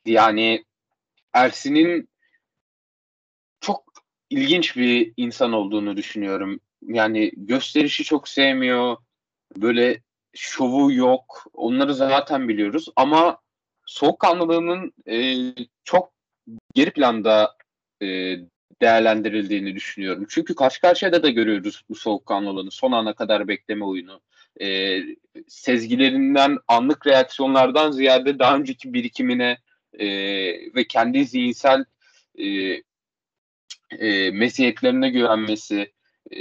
[0.04, 0.64] yani
[1.32, 2.08] Ersin'in
[3.60, 3.84] çok
[4.30, 6.60] ilginç bir insan olduğunu düşünüyorum.
[6.82, 8.96] Yani gösterişi çok sevmiyor.
[9.56, 10.02] Böyle
[10.34, 11.44] şovu yok.
[11.52, 13.38] Onları zaten biliyoruz ama
[13.86, 15.36] soğukkanlılığının e,
[15.84, 16.12] çok
[16.74, 17.56] geri planda
[18.02, 18.36] e,
[18.82, 20.26] değerlendirildiğini düşünüyorum.
[20.28, 22.70] Çünkü karşı karşıya da görüyoruz bu soğukkanlılığını.
[22.70, 24.20] Son ana kadar bekleme oyunu.
[24.60, 24.98] E,
[25.48, 29.58] sezgilerinden, anlık reaksiyonlardan ziyade daha önceki birikimine
[29.98, 30.06] e,
[30.74, 31.84] ve kendi zihinsel
[32.38, 32.46] e,
[33.98, 35.92] e, mesiyetlerine güvenmesi,
[36.30, 36.36] e,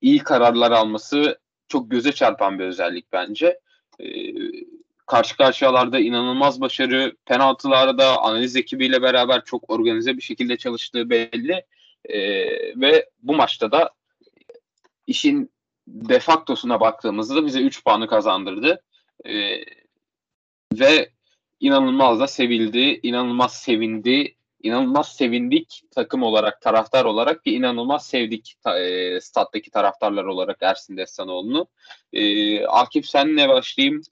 [0.00, 1.38] iyi kararlar alması
[1.68, 3.60] çok göze çarpan bir özellik bence.
[4.00, 4.06] E,
[5.06, 11.64] karşı karşıyalarda inanılmaz başarı, penaltılarda analiz ekibiyle beraber çok organize bir şekilde çalıştığı belli.
[12.04, 12.20] E,
[12.80, 13.90] ve bu maçta da
[15.06, 15.50] işin
[15.88, 18.82] defaktosuna baktığımızda da bize 3 puanı kazandırdı.
[19.24, 19.64] E,
[20.72, 21.10] ve
[21.60, 29.20] inanılmaz da sevildi, inanılmaz sevindi, inanılmaz sevindik takım olarak, taraftar olarak ki inanılmaz sevdik e,
[29.20, 31.66] stat'taki taraftarlar olarak Ersin Destanoğlu'nu.
[32.12, 34.02] E, Akif senle başlayayım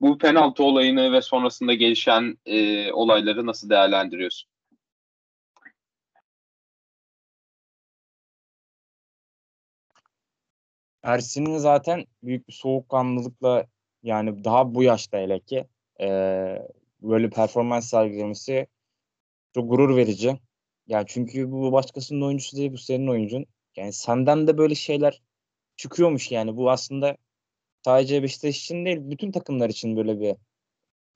[0.00, 4.50] bu penaltı olayını ve sonrasında gelişen e, olayları nasıl değerlendiriyorsun?
[11.02, 13.66] Ersin'in zaten büyük bir soğukkanlılıkla
[14.02, 15.66] yani daha bu yaşta hele ki
[16.00, 16.08] e,
[17.02, 18.66] böyle performans sergilemesi
[19.54, 20.40] çok gurur verici.
[20.86, 23.46] Yani çünkü bu başkasının oyuncusu değil bu senin oyuncun.
[23.76, 25.22] Yani senden de böyle şeyler
[25.76, 27.16] çıkıyormuş yani bu aslında
[27.84, 30.36] sadece Beşiktaş için değil bütün takımlar için böyle bir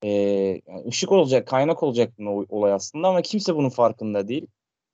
[0.04, 4.46] e, ışık olacak, kaynak olacak bir olay aslında ama kimse bunun farkında değil.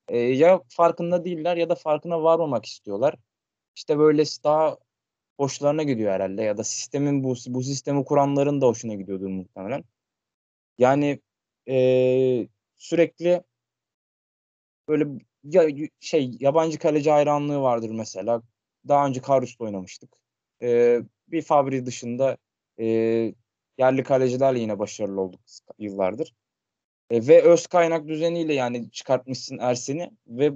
[0.08, 3.16] E, ya farkında değiller ya da farkına varmamak istiyorlar.
[3.76, 4.78] İşte böyle daha
[5.38, 9.84] hoşlarına gidiyor herhalde ya da sistemin bu bu sistemi kuranların da hoşuna gidiyordur muhtemelen.
[10.78, 11.20] Yani
[11.68, 13.42] e, sürekli
[14.88, 15.04] böyle
[15.44, 18.42] ya, şey yabancı kaleci hayranlığı vardır mesela.
[18.88, 20.16] Daha önce Karus'ta oynamıştık.
[20.62, 22.36] E, bir Fabri dışında
[22.80, 22.84] e,
[23.78, 25.40] yerli kalecilerle yine başarılı olduk
[25.78, 26.34] yıllardır.
[27.10, 30.52] E, ve öz kaynak düzeniyle yani çıkartmışsın Ersin'i ve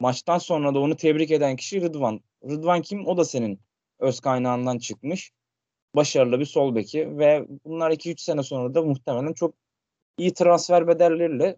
[0.00, 2.20] maçtan sonra da onu tebrik eden kişi Rıdvan.
[2.44, 3.06] Rıdvan kim?
[3.06, 3.60] O da senin
[3.98, 5.32] öz kaynağından çıkmış.
[5.96, 9.54] başarılı bir sol beki ve bunlar 2-3 sene sonra da muhtemelen çok
[10.18, 11.56] iyi transfer bedelleriyle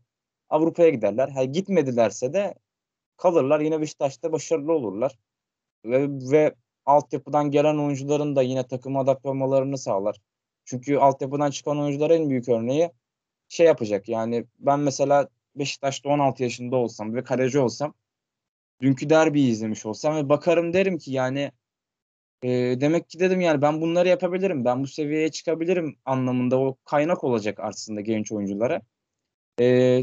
[0.50, 1.28] Avrupa'ya giderler.
[1.28, 2.54] Ha, gitmedilerse de
[3.16, 3.60] kalırlar.
[3.60, 5.18] Yine Beşiktaş'ta başarılı olurlar.
[5.84, 6.54] Ve, ve
[6.86, 10.20] altyapıdan gelen oyuncuların da yine takıma adapte olmalarını sağlar.
[10.64, 12.90] Çünkü altyapıdan çıkan oyuncuların en büyük örneği
[13.48, 14.08] şey yapacak.
[14.08, 17.94] Yani ben mesela Beşiktaş'ta 16 yaşında olsam ve kaleci olsam
[18.80, 21.52] dünkü derbiyi izlemiş olsam ve bakarım derim ki yani
[22.42, 22.48] e,
[22.80, 24.64] demek ki dedim yani ben bunları yapabilirim.
[24.64, 28.82] Ben bu seviyeye çıkabilirim anlamında o kaynak olacak aslında genç oyunculara.
[29.60, 30.00] E,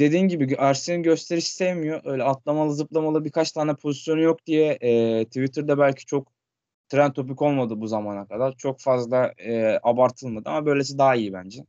[0.00, 2.00] dediğin gibi Ersin'in gösteriş sevmiyor.
[2.04, 6.32] Öyle atlamalı zıplamalı birkaç tane pozisyonu yok diye e, Twitter'da belki çok
[6.88, 8.56] trend topik olmadı bu zamana kadar.
[8.56, 11.66] Çok fazla e, abartılmadı ama böylesi daha iyi bence.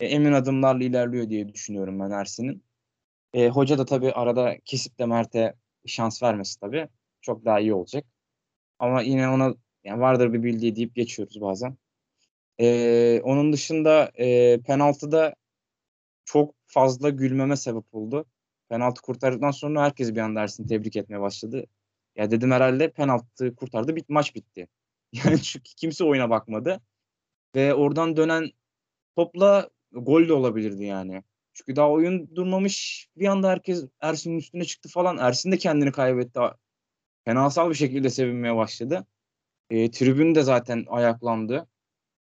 [0.00, 2.64] E, emin adımlarla ilerliyor diye düşünüyorum ben Ersin'in.
[3.34, 5.54] E, hoca da tabii arada kesip de Mert'e
[5.86, 6.88] şans vermesi tabii
[7.22, 8.04] çok daha iyi olacak.
[8.78, 9.54] Ama yine ona
[9.84, 11.76] yani vardır bir bildiği deyip geçiyoruz bazen.
[12.60, 15.34] E, onun dışında e, penaltıda
[16.24, 18.26] çok fazla gülmeme sebep oldu.
[18.68, 21.66] Penaltı kurtardıktan sonra herkes bir anda Ersin'i tebrik etmeye başladı.
[22.16, 24.68] Ya dedim herhalde penaltı kurtardı, bit maç bitti.
[25.12, 26.80] Yani çünkü kimse oyuna bakmadı.
[27.54, 28.50] Ve oradan dönen
[29.16, 31.22] topla gol de olabilirdi yani.
[31.54, 33.08] Çünkü daha oyun durmamış.
[33.16, 35.18] Bir anda herkes Ersin'in üstüne çıktı falan.
[35.18, 36.40] Ersin de kendini kaybetti.
[37.24, 39.06] Fenasal bir şekilde sevinmeye başladı.
[39.70, 41.68] E, tribün de zaten ayaklandı.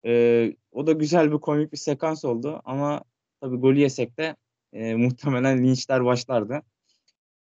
[0.05, 2.61] E, o da güzel bir komik bir sekans oldu.
[2.65, 3.03] Ama
[3.41, 4.35] tabii golü yesek de
[4.73, 6.61] e, muhtemelen linçler başlardı.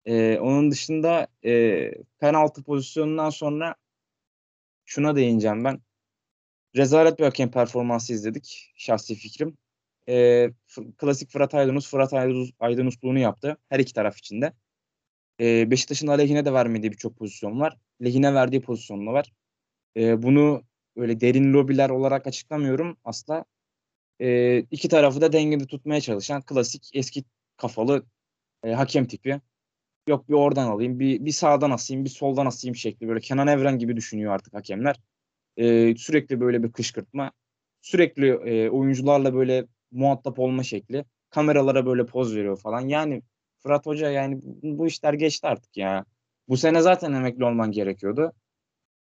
[0.05, 3.75] E, onun dışında e, penaltı pozisyonundan sonra
[4.85, 5.81] şuna değineceğim ben.
[6.75, 8.73] Rezalet bir hakem performansı izledik.
[8.75, 9.57] Şahsi fikrim.
[10.09, 10.49] E,
[10.97, 12.13] klasik Fırat Aydınus, Fırat
[12.59, 13.57] Aydınusluğunu yaptı.
[13.69, 14.53] Her iki taraf içinde.
[15.39, 17.77] E, Beşiktaş'ın aleyhine de vermediği birçok pozisyon var.
[18.03, 19.31] Lehine verdiği pozisyon da var.
[19.97, 20.63] E, bunu
[20.95, 23.45] öyle derin lobiler olarak açıklamıyorum asla.
[24.22, 27.24] E, iki tarafı da dengede tutmaya çalışan klasik eski
[27.57, 28.05] kafalı
[28.63, 29.41] e, hakem tipi.
[30.07, 33.07] Yok bir oradan alayım, bir, bir sağdan asayım, bir soldan asayım şekli.
[33.07, 34.99] Böyle Kenan Evren gibi düşünüyor artık hakemler.
[35.57, 37.32] E, sürekli böyle bir kışkırtma.
[37.82, 41.05] Sürekli e, oyuncularla böyle muhatap olma şekli.
[41.30, 42.88] Kameralara böyle poz veriyor falan.
[42.88, 43.22] Yani
[43.57, 46.05] Fırat Hoca yani bu işler geçti artık ya.
[46.47, 48.34] Bu sene zaten emekli olman gerekiyordu.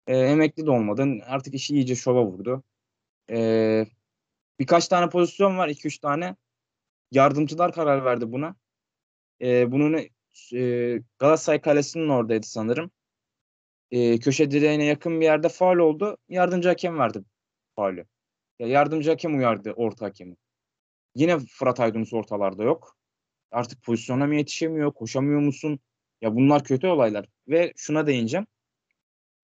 [0.07, 1.19] E, emekli de olmadın.
[1.25, 2.63] Artık işi iyice şova vurdu.
[3.29, 3.85] E,
[4.59, 5.69] birkaç tane pozisyon var.
[5.69, 6.35] 2-3 tane.
[7.11, 8.55] Yardımcılar karar verdi buna.
[9.41, 9.93] E, bunun
[10.53, 12.91] e, Galatasaray Kalesi'nin oradaydı sanırım.
[13.91, 16.17] E, köşe direğine yakın bir yerde faal oldu.
[16.29, 17.23] Yardımcı hakem verdi
[17.75, 18.05] faulü.
[18.59, 20.35] Ya yardımcı hakem uyardı orta hakemi.
[21.15, 22.97] Yine Fırat Aydınus ortalarda yok.
[23.51, 25.79] Artık pozisyona mı yetişemiyor, koşamıyor musun?
[26.21, 27.25] Ya bunlar kötü olaylar.
[27.47, 28.47] Ve şuna değineceğim.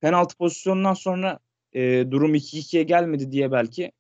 [0.01, 1.39] Penaltı pozisyonundan sonra
[1.73, 3.91] e, durum 2-2'ye gelmedi diye belki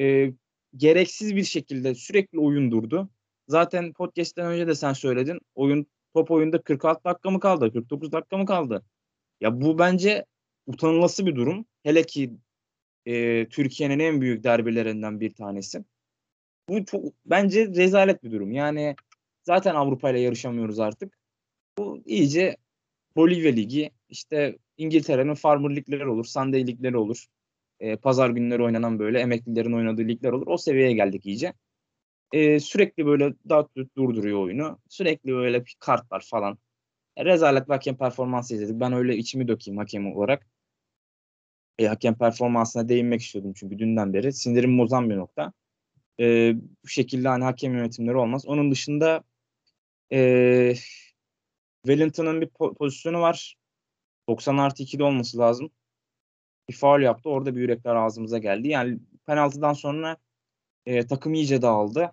[0.00, 0.32] e,
[0.76, 3.10] gereksiz bir şekilde sürekli oyun durdu.
[3.48, 5.40] Zaten podcast'ten önce de sen söyledin.
[5.54, 7.72] Oyun top oyunda 46 dakika mı kaldı?
[7.72, 8.84] 49 dakika mı kaldı?
[9.40, 10.24] Ya bu bence
[10.66, 11.66] utanılası bir durum.
[11.82, 12.32] Hele ki
[13.06, 15.84] e, Türkiye'nin en büyük derbilerinden bir tanesi.
[16.68, 18.52] Bu çok bence rezalet bir durum.
[18.52, 18.96] Yani
[19.42, 21.18] zaten Avrupa ile yarışamıyoruz artık.
[21.78, 22.56] Bu iyice
[23.16, 27.26] Bolivya Ligi, işte İngiltere'nin Farmer Ligleri olur, Sunday Ligleri olur.
[27.80, 30.46] E, pazar günleri oynanan böyle emeklilerin oynadığı ligler olur.
[30.46, 31.54] O seviyeye geldik iyice
[32.32, 34.78] e, sürekli böyle dağıt durduruyor oyunu.
[34.88, 36.58] Sürekli böyle kartlar falan.
[37.16, 38.80] E, rezalet bir hakem performansı izledik.
[38.80, 40.46] Ben öyle içimi dökeyim hakem olarak.
[41.78, 44.32] E, hakem performansına değinmek istiyordum çünkü dünden beri.
[44.32, 45.52] Sinirim bozan bir nokta.
[46.20, 46.54] E,
[46.84, 48.46] bu şekilde hani hakem yönetimleri olmaz.
[48.46, 49.24] Onun dışında
[50.12, 50.74] e,
[51.86, 53.56] Wellington'ın bir po- pozisyonu var.
[54.28, 55.70] 90 artı 2'de olması lazım.
[56.70, 57.30] Bir faul yaptı.
[57.30, 58.68] Orada bir yürekler ağzımıza geldi.
[58.68, 60.16] Yani penaltıdan sonra
[60.86, 62.12] e, takım iyice dağıldı.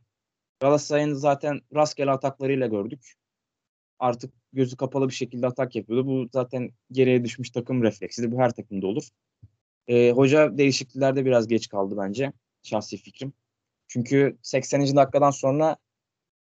[0.60, 3.14] Galatasaray'ın zaten rastgele ataklarıyla gördük.
[4.00, 6.08] Artık gözü kapalı bir şekilde atak yapıyordu.
[6.08, 8.32] Bu zaten geriye düşmüş takım refleksidir.
[8.32, 9.10] Bu her takımda olur.
[9.88, 12.34] E, hoca değişikliklerde biraz geç kaldı bence.
[12.64, 13.34] Şahsi fikrim.
[13.88, 14.96] Çünkü 80.
[14.96, 15.78] dakikadan sonra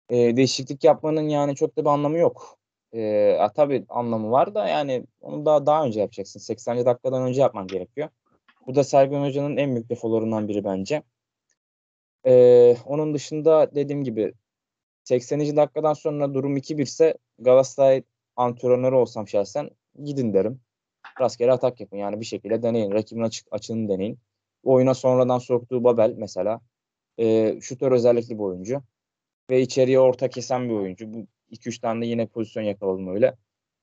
[0.09, 2.59] e, değişiklik yapmanın yani çok da bir anlamı yok.
[2.95, 6.39] E, a, tabii anlamı var da yani onu daha daha önce yapacaksın.
[6.39, 6.85] 80.
[6.85, 8.09] dakikadan önce yapman gerekiyor.
[8.67, 11.03] Bu da Sergen Hoca'nın en büyük defolarından biri bence.
[12.25, 14.33] Ee, onun dışında dediğim gibi
[15.03, 15.55] 80.
[15.55, 18.03] dakikadan sonra durum 2-1 ise Galatasaray
[18.35, 19.69] antrenörü olsam şahsen
[20.03, 20.61] gidin derim.
[21.21, 22.91] Rastgele atak yapın yani bir şekilde deneyin.
[22.91, 24.19] Rakibin açık, açığını deneyin.
[24.63, 26.61] Oyuna sonradan soktuğu Babel mesela.
[27.19, 28.81] E, şutör özellikli bir oyuncu.
[29.49, 31.13] Ve içeriye orta kesen bir oyuncu.
[31.13, 33.35] Bu 2-3 tane de yine pozisyon yakaladım öyle.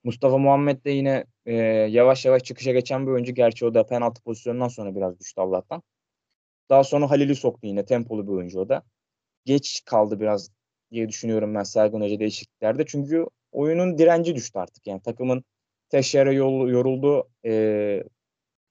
[0.03, 1.53] Mustafa Muhammed de yine e,
[1.89, 3.33] yavaş yavaş çıkışa geçen bir oyuncu.
[3.33, 5.83] Gerçi o da penaltı pozisyonundan sonra biraz düştü Allah'tan.
[6.69, 7.85] Daha sonra Halil'i soktu yine.
[7.85, 8.83] Tempolu bir oyuncu o da.
[9.45, 10.51] Geç kaldı biraz
[10.91, 12.85] diye düşünüyorum ben Sergen Hoca değişikliklerde.
[12.85, 14.87] Çünkü oyunun direnci düştü artık.
[14.87, 15.43] Yani takımın
[15.93, 17.29] Teşere yoruldu.
[17.45, 18.03] E,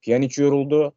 [0.01, 0.95] Pjanic yoruldu.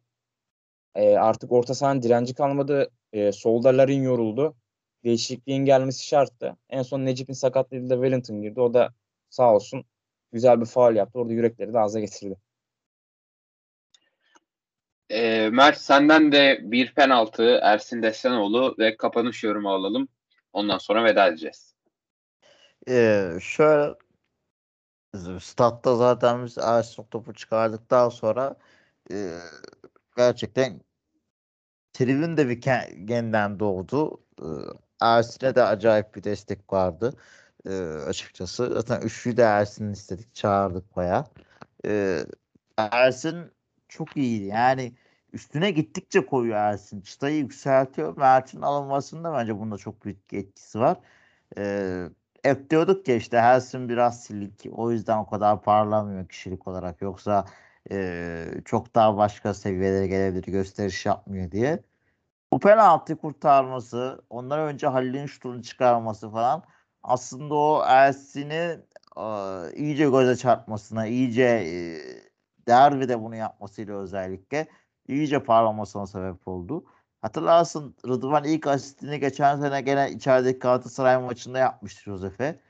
[0.94, 2.90] E, artık orta sahanın direnci kalmadı.
[3.12, 4.56] E, solda Larin yoruldu.
[5.04, 6.56] Değişikliğin gelmesi şarttı.
[6.68, 8.60] En son Necip'in sakatlığıyla Wellington girdi.
[8.60, 8.94] O da
[9.30, 9.84] sağ olsun
[10.32, 11.18] güzel bir faal yaptı.
[11.18, 12.36] Orada yürekleri de ağza getirdi.
[15.10, 20.08] E, Mert senden de bir penaltı Ersin Destanoğlu ve kapanış yorumu alalım.
[20.52, 21.74] Ondan sonra veda edeceğiz.
[22.88, 23.94] Ee, şöyle
[25.40, 28.56] statta zaten biz Ersin topu çıkardıktan sonra
[29.10, 29.38] e,
[30.16, 30.80] gerçekten
[31.92, 32.66] tribün de bir
[33.10, 34.20] yeniden doğdu.
[34.40, 34.48] E,
[35.00, 37.12] Ersin'e de acayip bir destek vardı
[37.66, 38.70] e, açıkçası.
[38.74, 41.26] Zaten üçlü de Ersin'i istedik, çağırdık baya.
[41.86, 42.20] E,
[42.78, 43.50] Ersin
[43.88, 44.44] çok iyiydi.
[44.44, 44.94] Yani
[45.32, 47.00] üstüne gittikçe koyuyor Ersin.
[47.00, 48.16] Çıtayı yükseltiyor.
[48.16, 50.98] Mert'in alınmasında bence bunda çok büyük etkisi var.
[51.58, 52.08] E,
[52.42, 54.66] hep diyorduk ya işte Ersin biraz silik.
[54.72, 57.02] O yüzden o kadar parlamıyor kişilik olarak.
[57.02, 57.44] Yoksa
[57.90, 61.82] e, çok daha başka seviyelere gelebilir gösteriş yapmıyor diye.
[62.52, 66.64] Bu penaltı kurtarması, ondan önce Halil'in şutunu çıkarması falan
[67.02, 68.80] aslında o Ersin'i
[69.16, 69.24] e,
[69.74, 71.74] iyice göze çarpmasına, iyice e,
[72.68, 74.66] derbide bunu yapmasıyla özellikle
[75.08, 76.84] iyice parlamasına sebep oldu.
[77.22, 82.60] Hatırlarsın Rıdvan ilk asistini geçen sene gene içerideki Galatasaray maçında yapmıştı Josef'e.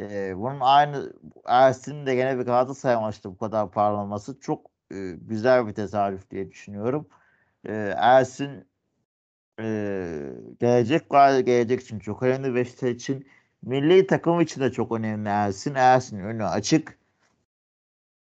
[0.00, 1.12] Ee, bunun aynı
[1.46, 6.50] Ersin'in de gene bir Galatasaray maçta bu kadar parlaması çok e, güzel bir tesadüf diye
[6.50, 7.08] düşünüyorum.
[7.66, 8.69] Ee, Ersin
[9.60, 11.10] e, gelecek
[11.46, 13.26] gelecek için çok önemli Beşiktaş için
[13.62, 15.74] milli takım için de çok önemli Ersin.
[15.74, 16.98] Ersin önü açık.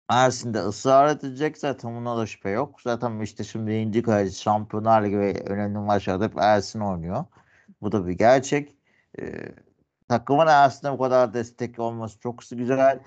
[0.08, 1.58] Ersin de ısrar edecek.
[1.58, 2.80] Zaten buna da şüphe yok.
[2.82, 7.24] Zaten işte şimdi birinci Şampiyonlar ve önemli maçlarda hep Ersin oynuyor.
[7.82, 8.76] Bu da bir gerçek.
[9.20, 9.32] Ee,
[10.08, 13.00] takımın Ersin'e bu kadar destek olması çok güzel.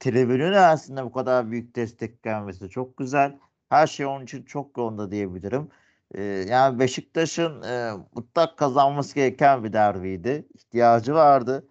[0.00, 3.38] Tribünün Ersin'e bu kadar büyük destek gelmesi çok güzel.
[3.68, 5.68] Her şey onun için çok yolunda diyebilirim.
[6.14, 10.48] Ee, yani Beşiktaş'ın e, mutlak kazanması gereken bir derbiydi.
[10.54, 11.68] İhtiyacı vardı.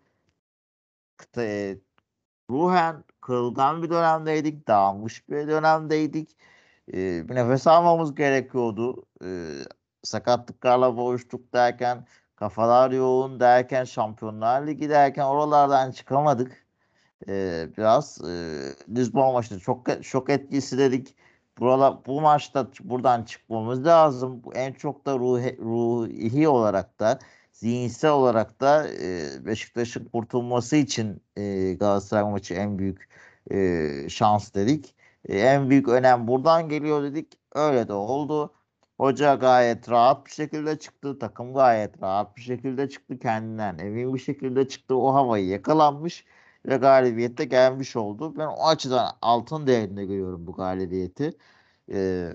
[1.37, 1.77] E,
[2.49, 4.67] ruhen kırılgan bir dönemdeydik.
[4.67, 6.37] Dağılmış bir dönemdeydik.
[6.93, 9.05] E, bir nefes almamız gerekiyordu.
[9.25, 9.49] E,
[10.03, 16.65] sakatlıklarla boğuştuk derken kafalar yoğun derken Şampiyonlar Ligi derken oralardan çıkamadık.
[17.27, 18.61] E, biraz e,
[18.95, 21.15] Lisbon maçında çok şok etkisi dedik.
[21.59, 24.41] Burada, bu maçta buradan çıkmamız lazım.
[24.55, 27.19] En çok da ruhi, ruhi olarak da
[27.51, 33.09] zihinsel olarak da e, Beşiktaş'ın kurtulması için e, Galatasaray maçı en büyük
[33.51, 34.95] e, şans dedik.
[35.25, 37.39] E, en büyük önem buradan geliyor dedik.
[37.55, 38.53] Öyle de oldu.
[38.97, 41.19] Hoca gayet rahat bir şekilde çıktı.
[41.19, 43.19] Takım gayet rahat bir şekilde çıktı.
[43.19, 44.95] Kendinden emin bir şekilde çıktı.
[44.97, 46.25] O havayı yakalanmış
[46.65, 48.37] ve galibiyette gelmiş oldu.
[48.37, 51.37] Ben o açıdan altın değerinde görüyorum bu galibiyeti.
[51.91, 52.33] Ee,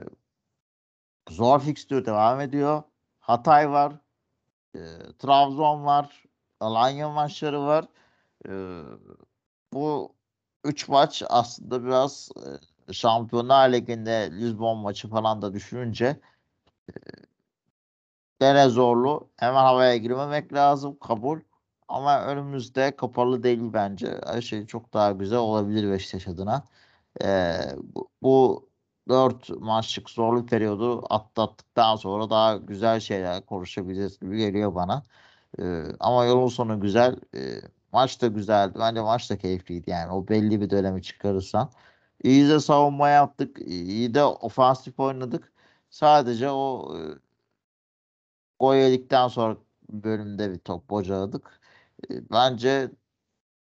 [1.30, 2.82] zor fikstür devam ediyor.
[3.20, 3.92] Hatay var.
[4.74, 4.80] E,
[5.18, 6.24] Trabzon var.
[6.60, 7.84] Alanya maçları var.
[8.48, 8.52] E,
[9.72, 10.14] bu
[10.64, 12.30] üç maç aslında biraz
[12.88, 16.20] e, Şampiyonlar Ligi'nde Lisbon maçı falan da düşününce
[16.90, 16.94] e,
[18.40, 19.30] gene zorlu.
[19.36, 20.98] Hemen havaya girmemek lazım.
[20.98, 21.40] Kabul.
[21.89, 24.20] Ama önümüzde kapalı değil bence.
[24.26, 26.64] Her şey çok daha güzel olabilir Beşiktaş adına.
[27.24, 27.59] Ee,
[27.95, 28.68] bu, bu
[29.09, 35.03] 4 maçlık zorlu periyodu atlattıktan sonra daha güzel şeyler konuşabiliriz gibi geliyor bana.
[35.61, 37.16] Ee, ama yolun sonu güzel.
[37.36, 37.61] Ee,
[37.93, 38.78] maç da güzeldi.
[38.80, 40.12] Bence maç da keyifliydi yani.
[40.12, 41.70] O belli bir dönemi çıkarırsan.
[42.24, 43.59] İyi de savunma yaptık.
[43.61, 45.53] İyi de ofansif oynadık.
[45.91, 47.01] Sadece o e,
[48.61, 49.57] gol yedikten sonra
[49.91, 51.57] bölümde bir top bocaladık.
[52.11, 52.90] E, bence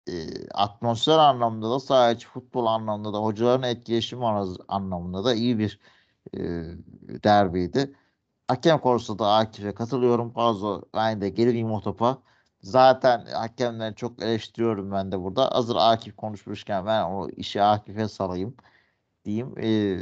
[0.08, 4.26] e, atmosfer anlamında da sadece futbol anlamında da hocaların etkileşimi
[4.68, 5.80] anlamında da iyi bir
[6.34, 6.40] e,
[7.24, 7.94] derbiydi.
[8.48, 10.30] Hakem konusunda da Akif'e katılıyorum.
[10.32, 12.22] Fazla ben de geleyim o topa.
[12.62, 15.50] Zaten hakemleri çok eleştiriyorum ben de burada.
[15.54, 18.56] Hazır Akif konuşmuşken ben o işi Akif'e salayım
[19.24, 19.54] diyeyim.
[19.58, 19.98] Ee,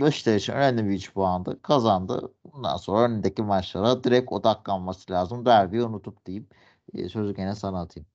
[0.00, 1.62] Beşiktaş önemli bir 3 puandı.
[1.62, 2.32] Kazandı.
[2.52, 5.46] Bundan sonra önündeki maçlara direkt odaklanması lazım.
[5.46, 6.48] Derbiyi unutup diyeyim.
[6.94, 8.06] Ee, sözü gene sana atayım.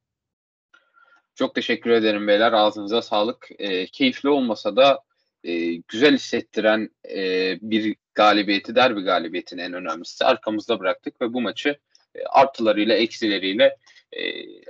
[1.36, 2.54] Çok teşekkür ederim beyler.
[2.54, 3.50] Ağzınıza sağlık.
[3.60, 5.00] E, keyifli olmasa da
[5.44, 11.80] e, güzel hissettiren e, bir galibiyeti, derbi galibiyetinin en önemlisi arkamızda bıraktık ve bu maçı
[12.16, 13.78] e, artılarıyla, eksileriyle
[14.14, 14.22] e,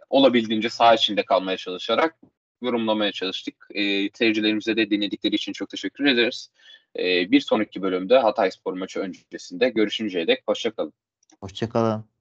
[0.09, 2.15] olabildiğince saha içinde kalmaya çalışarak
[2.61, 3.67] yorumlamaya çalıştık.
[3.71, 6.51] E, seyircilerimize de dinledikleri için çok teşekkür ederiz.
[6.99, 10.93] E, bir sonraki bölümde Hatay Spor maçı öncesinde görüşünceye dek hoşçakalın.
[11.39, 12.18] Hoşçakalın.